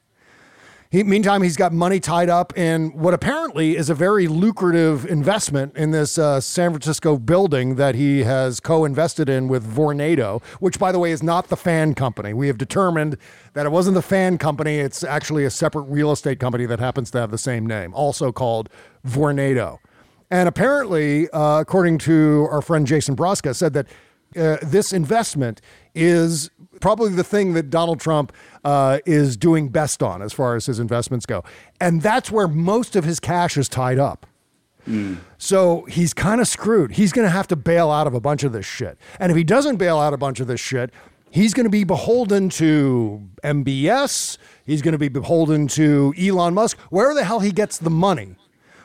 [0.93, 5.75] He, meantime, he's got money tied up in what apparently is a very lucrative investment
[5.75, 10.91] in this uh, San Francisco building that he has co-invested in with Vornado, which, by
[10.91, 12.31] the way, is not the fan company.
[12.31, 13.17] We have determined
[13.53, 17.09] that it wasn't the fan company; it's actually a separate real estate company that happens
[17.09, 18.69] to have the same name, also called
[19.03, 19.79] Vornado.
[20.29, 23.87] And apparently, uh, according to our friend Jason Broska, said that
[24.37, 25.61] uh, this investment
[25.95, 26.49] is
[26.79, 28.33] probably the thing that Donald Trump
[28.63, 31.43] uh, is doing best on as far as his investments go.
[31.79, 34.25] And that's where most of his cash is tied up.
[35.37, 36.91] So he's kind of screwed.
[36.91, 38.97] He's going to have to bail out of a bunch of this shit.
[39.17, 40.91] And if he doesn't bail out a bunch of this shit,
[41.31, 44.37] he's going to be beholden to MBS.
[44.65, 48.35] He's going to be beholden to Elon Musk, where the hell he gets the money.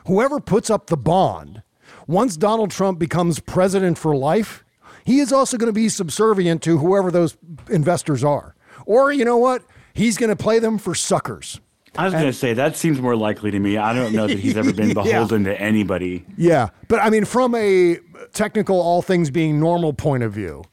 [0.07, 1.63] Whoever puts up the bond,
[2.07, 4.63] once Donald Trump becomes president for life,
[5.09, 7.35] he is also going to be subservient to whoever those
[7.69, 8.53] investors are.
[8.85, 9.63] Or, you know what?
[9.95, 11.59] He's going to play them for suckers.
[11.97, 13.75] I was gonna say that seems more likely to me.
[13.75, 15.03] I don't know that he's ever been Yeah.
[15.03, 16.23] beholden to anybody.
[16.37, 16.69] Yeah.
[16.87, 17.97] But I mean, from a
[18.31, 20.63] technical, all things being normal point of view,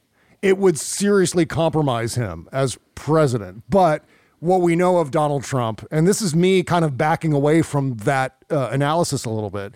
[0.43, 3.63] it would seriously compromise him as president.
[3.67, 4.05] But
[4.39, 7.95] what we know of Donald Trump, and this is me kind of backing away from
[7.97, 9.73] that uh, analysis a little bit,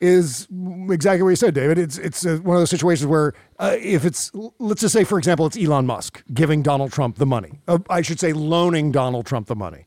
[0.00, 0.48] is
[0.90, 1.78] exactly what you said, David.
[1.78, 5.18] It's it's uh, one of those situations where uh, if it's let's just say, for
[5.18, 7.60] example, it's Elon Musk giving Donald Trump the money.
[7.68, 9.86] Uh, I should say, loaning Donald Trump the money.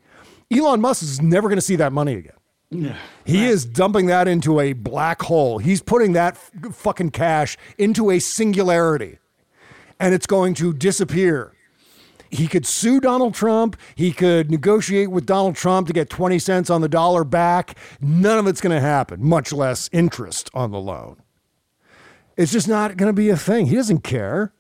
[0.52, 2.34] Elon Musk is never going to see that money again.
[2.70, 2.98] Yeah.
[3.26, 5.58] He is dumping that into a black hole.
[5.58, 9.20] He's putting that f- fucking cash into a singularity
[10.00, 11.54] and it's going to disappear.
[12.30, 13.78] He could sue Donald Trump.
[13.96, 17.78] He could negotiate with Donald Trump to get 20 cents on the dollar back.
[18.02, 21.22] None of it's going to happen, much less interest on the loan.
[22.36, 23.68] It's just not going to be a thing.
[23.68, 24.54] He doesn't care.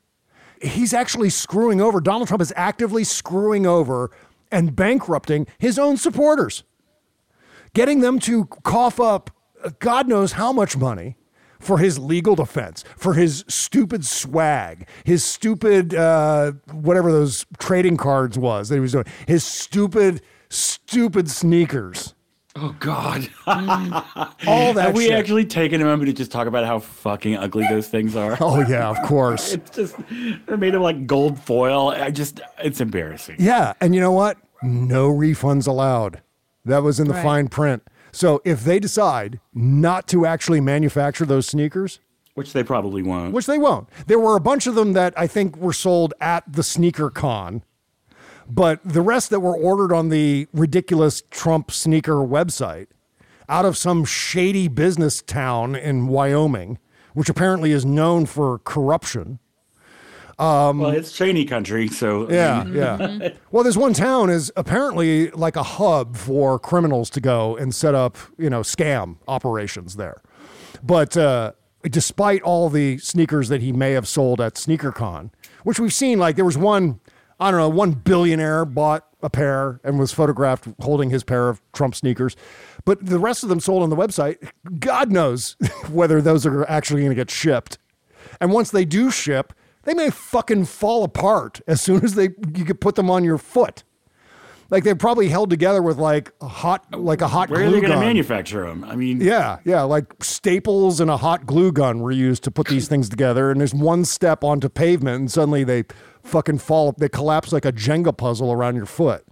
[0.61, 4.09] He's actually screwing over, Donald Trump is actively screwing over
[4.51, 6.63] and bankrupting his own supporters,
[7.73, 9.29] getting them to cough up
[9.63, 11.16] uh, God knows how much money
[11.67, 18.39] for his legal defense, for his stupid swag, his stupid uh, whatever those trading cards
[18.39, 22.13] was that he was doing, his stupid, stupid sneakers.
[22.59, 23.29] Oh God!
[23.45, 25.13] All that Have we shit.
[25.13, 28.35] actually taken a moment to just talk about how fucking ugly those things are?
[28.41, 29.53] Oh yeah, of course.
[29.53, 29.95] it's just
[30.47, 31.89] they're made of like gold foil.
[31.89, 33.35] I just it's embarrassing.
[33.37, 34.37] Yeah, and you know what?
[34.63, 36.21] No refunds allowed.
[36.65, 37.23] That was in the Right.
[37.23, 37.83] fine print.
[38.17, 41.99] So if they decide not to actually manufacture those sneakers,
[42.33, 43.31] Which they probably won't.
[43.31, 46.51] which they won't, there were a bunch of them that I think were sold at
[46.51, 47.63] the sneaker con,
[48.49, 52.87] but the rest that were ordered on the ridiculous Trump sneaker website
[53.47, 56.79] out of some shady business town in Wyoming,
[57.13, 59.37] which apparently is known for corruption.
[60.39, 63.29] Um, well, it's Cheney country, so I yeah, mean- yeah.
[63.51, 67.95] Well, this one town is apparently like a hub for criminals to go and set
[67.95, 70.21] up, you know, scam operations there.
[70.83, 71.53] But uh,
[71.83, 75.31] despite all the sneakers that he may have sold at SneakerCon,
[75.63, 76.99] which we've seen, like there was one,
[77.39, 81.61] I don't know, one billionaire bought a pair and was photographed holding his pair of
[81.73, 82.35] Trump sneakers.
[82.85, 84.51] But the rest of them sold on the website.
[84.79, 85.55] God knows
[85.89, 87.79] whether those are actually going to get shipped.
[88.39, 89.53] And once they do ship,
[89.87, 93.37] they may fucking fall apart as soon as they you could put them on your
[93.37, 93.83] foot.
[94.69, 97.75] Like they're probably held together with like a hot like a hot Where are glue
[97.75, 98.05] they going to gun.
[98.05, 98.83] manufacture them?
[98.83, 102.67] I mean, Yeah, yeah, like staples and a hot glue gun were used to put
[102.67, 103.49] these things together.
[103.49, 105.85] And there's one step onto pavement, and suddenly they
[106.21, 106.93] fucking fall.
[106.97, 109.23] They collapse like a Jenga puzzle around your foot.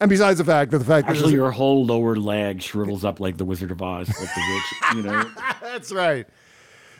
[0.00, 3.18] And besides the fact that the fact actually, that your whole lower leg shrivels up
[3.20, 4.96] like the Wizard of Oz, like the witch.
[4.96, 5.30] You know,
[5.62, 6.26] That's right.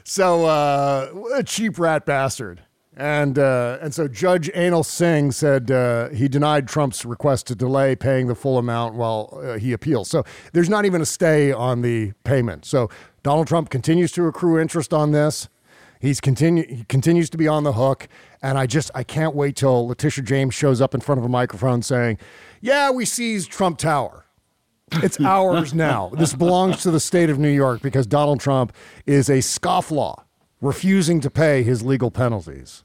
[0.08, 2.62] So uh, a cheap rat bastard.
[2.96, 7.96] And uh, and so Judge Anil Singh said uh, he denied Trump's request to delay
[7.96, 10.08] paying the full amount while uh, he appeals.
[10.08, 12.64] So there's not even a stay on the payment.
[12.64, 12.88] So
[13.24, 15.48] Donald Trump continues to accrue interest on this.
[16.00, 18.06] He's continue he continues to be on the hook,
[18.40, 21.28] and I just I can't wait till Letitia James shows up in front of a
[21.28, 22.18] microphone saying,
[22.60, 24.25] "Yeah, we seized Trump Tower."
[24.92, 26.10] It's ours now.
[26.16, 28.72] This belongs to the state of New York because Donald Trump
[29.04, 30.22] is a scofflaw,
[30.60, 32.84] refusing to pay his legal penalties.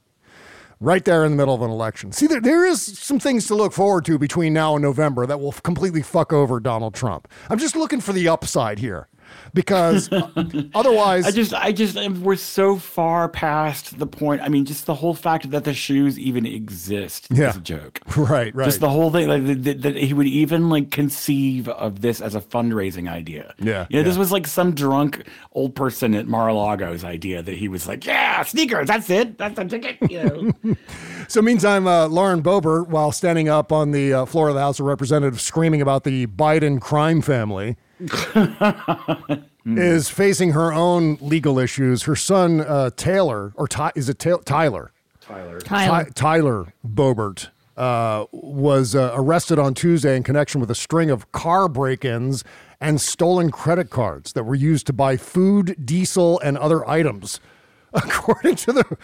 [0.79, 2.11] Right there in the middle of an election.
[2.11, 5.39] See, there, there is some things to look forward to between now and November that
[5.39, 7.27] will completely fuck over Donald Trump.
[7.51, 9.07] I'm just looking for the upside here
[9.53, 10.29] because uh,
[10.75, 11.25] otherwise.
[11.25, 14.41] I just, I just, we're so far past the point.
[14.41, 17.49] I mean, just the whole fact that the shoes even exist Yeah.
[17.49, 17.99] is a joke.
[18.15, 18.65] Right, right.
[18.65, 22.33] Just the whole thing, like that, that- he would even like conceive of this as
[22.35, 23.53] a fundraising idea.
[23.59, 27.67] Yeah, you know, this was like some drunk old person at Mar-a-Lago's idea that he
[27.67, 29.97] was like, yeah, sneakers, that's it, that's the ticket.
[30.11, 30.23] You
[30.63, 30.75] know,
[31.27, 34.79] So, meantime, uh, Lauren Boebert, while standing up on the uh, floor of the House
[34.79, 37.77] of Representatives screaming about the Biden crime family,
[39.65, 42.03] is facing her own legal issues.
[42.03, 44.91] Her son, uh, Taylor, or Ty- is it Ta- Tyler?
[45.19, 45.59] Tyler.
[45.59, 46.03] Tyler.
[46.05, 51.31] Ty- Tyler Boebert uh, was uh, arrested on Tuesday in connection with a string of
[51.31, 52.43] car break ins
[52.79, 57.39] and stolen credit cards that were used to buy food, diesel, and other items.
[57.93, 58.97] According to the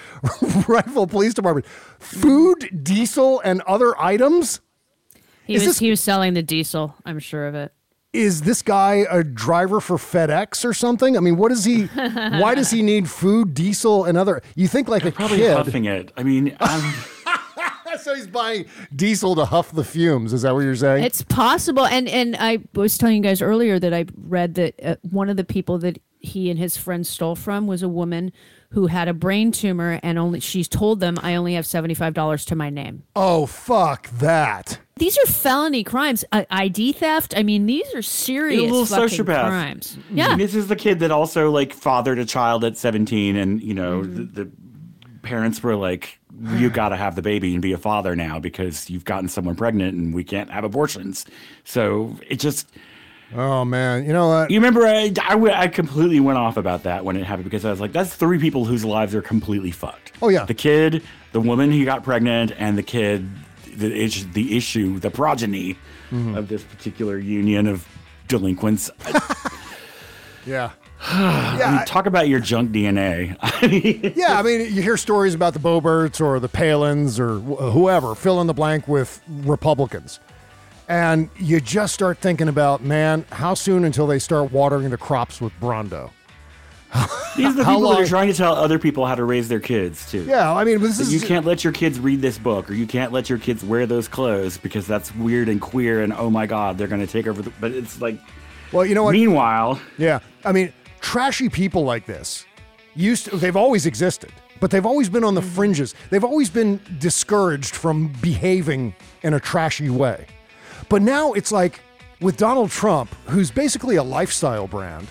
[0.68, 1.66] Rifle Police Department,
[2.00, 4.62] food, diesel, and other items?
[5.46, 6.96] He Is was this- he was selling the diesel.
[7.06, 7.74] I'm sure of it.
[8.18, 11.16] Is this guy a driver for FedEx or something?
[11.16, 11.84] I mean, what is he?
[11.86, 14.42] why does he need food, diesel, and other?
[14.56, 15.56] You think like a probably kid?
[15.56, 16.12] huffing it.
[16.18, 16.94] I mean, I'm,
[18.00, 18.66] so he's buying
[18.96, 20.34] diesel to huff the fumes.
[20.34, 21.04] Is that what you're saying?
[21.04, 24.96] It's possible, and and I was telling you guys earlier that I read that uh,
[25.04, 28.32] one of the people that he and his friends stole from was a woman
[28.72, 32.16] who had a brain tumor, and only she's told them, "I only have seventy five
[32.16, 34.80] dollars to my name." oh fuck that!
[34.98, 36.26] These are felony crimes.
[36.32, 37.34] Uh, ID theft.
[37.38, 39.48] I mean, these are serious a little fucking sociopath.
[39.48, 39.98] crimes.
[40.12, 40.36] Yeah.
[40.36, 44.02] this is the kid that also like fathered a child at 17, and you know
[44.02, 44.16] Mm-hmm.
[44.34, 44.52] the, the
[45.24, 46.20] parents were like,
[46.56, 49.56] "You got to have the baby and be a father now because you've gotten someone
[49.56, 51.26] pregnant, and we can't have abortions."
[51.64, 52.68] So it just.
[53.36, 54.52] Oh man, you know what?
[54.52, 55.12] You remember I
[55.54, 58.40] I completely went off about that when it happened because I was like, that's three
[58.40, 60.14] people whose lives are completely fucked.
[60.22, 60.46] Oh yeah.
[60.46, 61.04] The kid,
[61.34, 63.30] the woman who got pregnant, and the kid,
[63.78, 65.78] the, is- the issue, the progeny
[66.12, 66.36] Mm-hmm.
[66.38, 67.86] of this particular union of
[68.30, 68.90] delinquents.
[70.46, 70.72] Yeah.
[71.02, 73.36] I mean, talk about your junk DNA.
[74.16, 78.16] yeah, I mean, you hear stories about the Boeberts or the Palins or wh- whoever,
[78.16, 80.20] fill in the blank with Republicans.
[80.88, 85.42] And you just start thinking about, man, how soon until they start watering the crops
[85.42, 86.12] with Brawndo?
[87.36, 89.60] These are the people that are trying to tell other people how to raise their
[89.60, 90.24] kids too.
[90.24, 92.88] Yeah, I mean, this is you can't let your kids read this book, or you
[92.88, 96.46] can't let your kids wear those clothes because that's weird and queer, and oh my
[96.46, 97.42] god, they're going to take over.
[97.42, 98.20] The, but it's like,
[98.72, 99.14] well, you know what?
[99.14, 102.46] Meanwhile, Yeah, I mean, trashy people like this
[102.96, 105.56] used to, they've always existed, but they've always been on the mm-hmm.
[105.56, 105.96] fringes.
[106.10, 110.26] They've always been discouraged from behaving in a trashy way.
[110.90, 111.82] But now it's like
[112.22, 115.08] with Donald Trump, who's basically a lifestyle brand,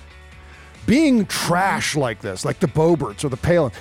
[0.87, 3.73] being trash like this, like the Boeberts or the Palin,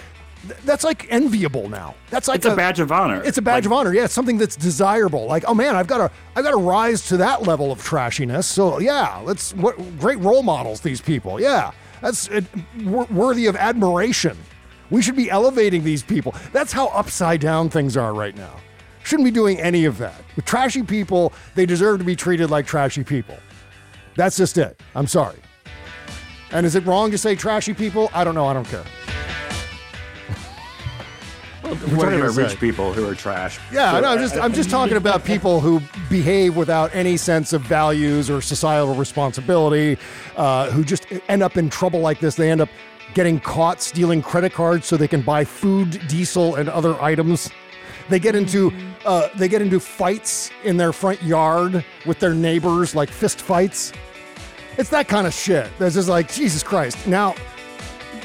[0.47, 1.95] th- that's like enviable now.
[2.09, 3.21] That's like it's a, badge of honor.
[3.23, 3.93] It's a badge Like, of honor.
[3.93, 5.25] Yeah, it's something that's desirable.
[5.27, 8.45] Like, oh man, I've got to, I've got to rise to that level of trashiness.
[8.45, 9.53] So yeah, let's.
[9.55, 11.39] What great role models these people.
[11.39, 11.71] Yeah,
[12.01, 12.41] that's uh,
[12.83, 14.37] wor- worthy of admiration.
[14.91, 16.35] We should be elevating these people.
[16.53, 18.55] That's how upside down things are right now.
[19.03, 20.15] Shouldn't be doing any of that.
[20.35, 23.37] With trashy people, they deserve to be treated like trashy people.
[24.15, 24.79] That's just it.
[24.95, 25.37] I'm sorry.
[26.51, 28.09] And is it wrong to say trashy people?
[28.13, 28.45] I don't know.
[28.45, 28.85] I don't care.
[31.63, 33.59] We're talking about rich people who are trash.
[33.71, 37.61] Yeah, no, I'm just I'm just talking about people who behave without any sense of
[37.63, 39.97] values or societal responsibility,
[40.35, 42.35] uh, who just end up in trouble like this.
[42.35, 42.69] They end up
[43.15, 47.49] getting caught stealing credit cards so they can buy food, diesel, and other items.
[48.09, 48.71] They get into
[49.03, 53.91] uh, they get into fights in their front yard with their neighbors, like fist fights.
[54.77, 55.69] It's that kind of shit.
[55.79, 57.07] That's just like Jesus Christ.
[57.07, 57.35] Now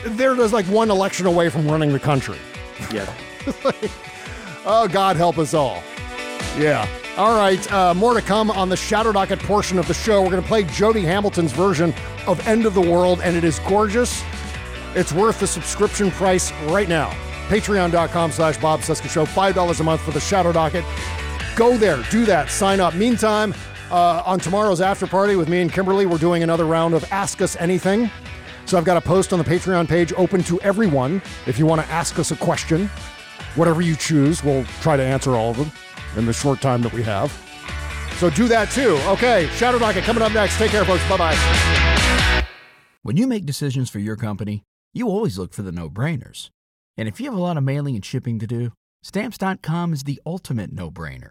[0.04, 2.38] they're just like one election away from running the country.
[2.92, 3.12] Yeah.
[4.66, 5.82] Oh, God help us all.
[6.58, 6.86] Yeah.
[7.16, 7.72] All right.
[7.72, 10.22] Uh, more to come on the Shadow Docket portion of the show.
[10.22, 11.94] We're going to play Jody Hamilton's version
[12.26, 14.22] of End of the World, and it is gorgeous.
[14.94, 17.10] It's worth the subscription price right now.
[17.48, 18.94] Patreon.com slash Bob Show.
[19.24, 20.84] $5 a month for the Shadow Docket.
[21.56, 22.02] Go there.
[22.10, 22.50] Do that.
[22.50, 22.94] Sign up.
[22.94, 23.54] Meantime,
[23.90, 27.40] uh, on tomorrow's after party with me and Kimberly, we're doing another round of Ask
[27.42, 28.10] Us Anything.
[28.66, 31.20] So I've got a post on the Patreon page open to everyone.
[31.46, 32.86] If you want to ask us a question,
[33.56, 35.72] whatever you choose, we'll try to answer all of them
[36.16, 37.32] in the short time that we have.
[38.18, 39.00] So do that too.
[39.06, 40.58] Okay, Shadow Docket coming up next.
[40.58, 41.08] Take care, folks.
[41.08, 42.44] Bye bye.
[43.02, 44.62] When you make decisions for your company,
[44.92, 46.50] you always look for the no brainers.
[46.96, 48.72] And if you have a lot of mailing and shipping to do,
[49.02, 51.30] stamps.com is the ultimate no brainer.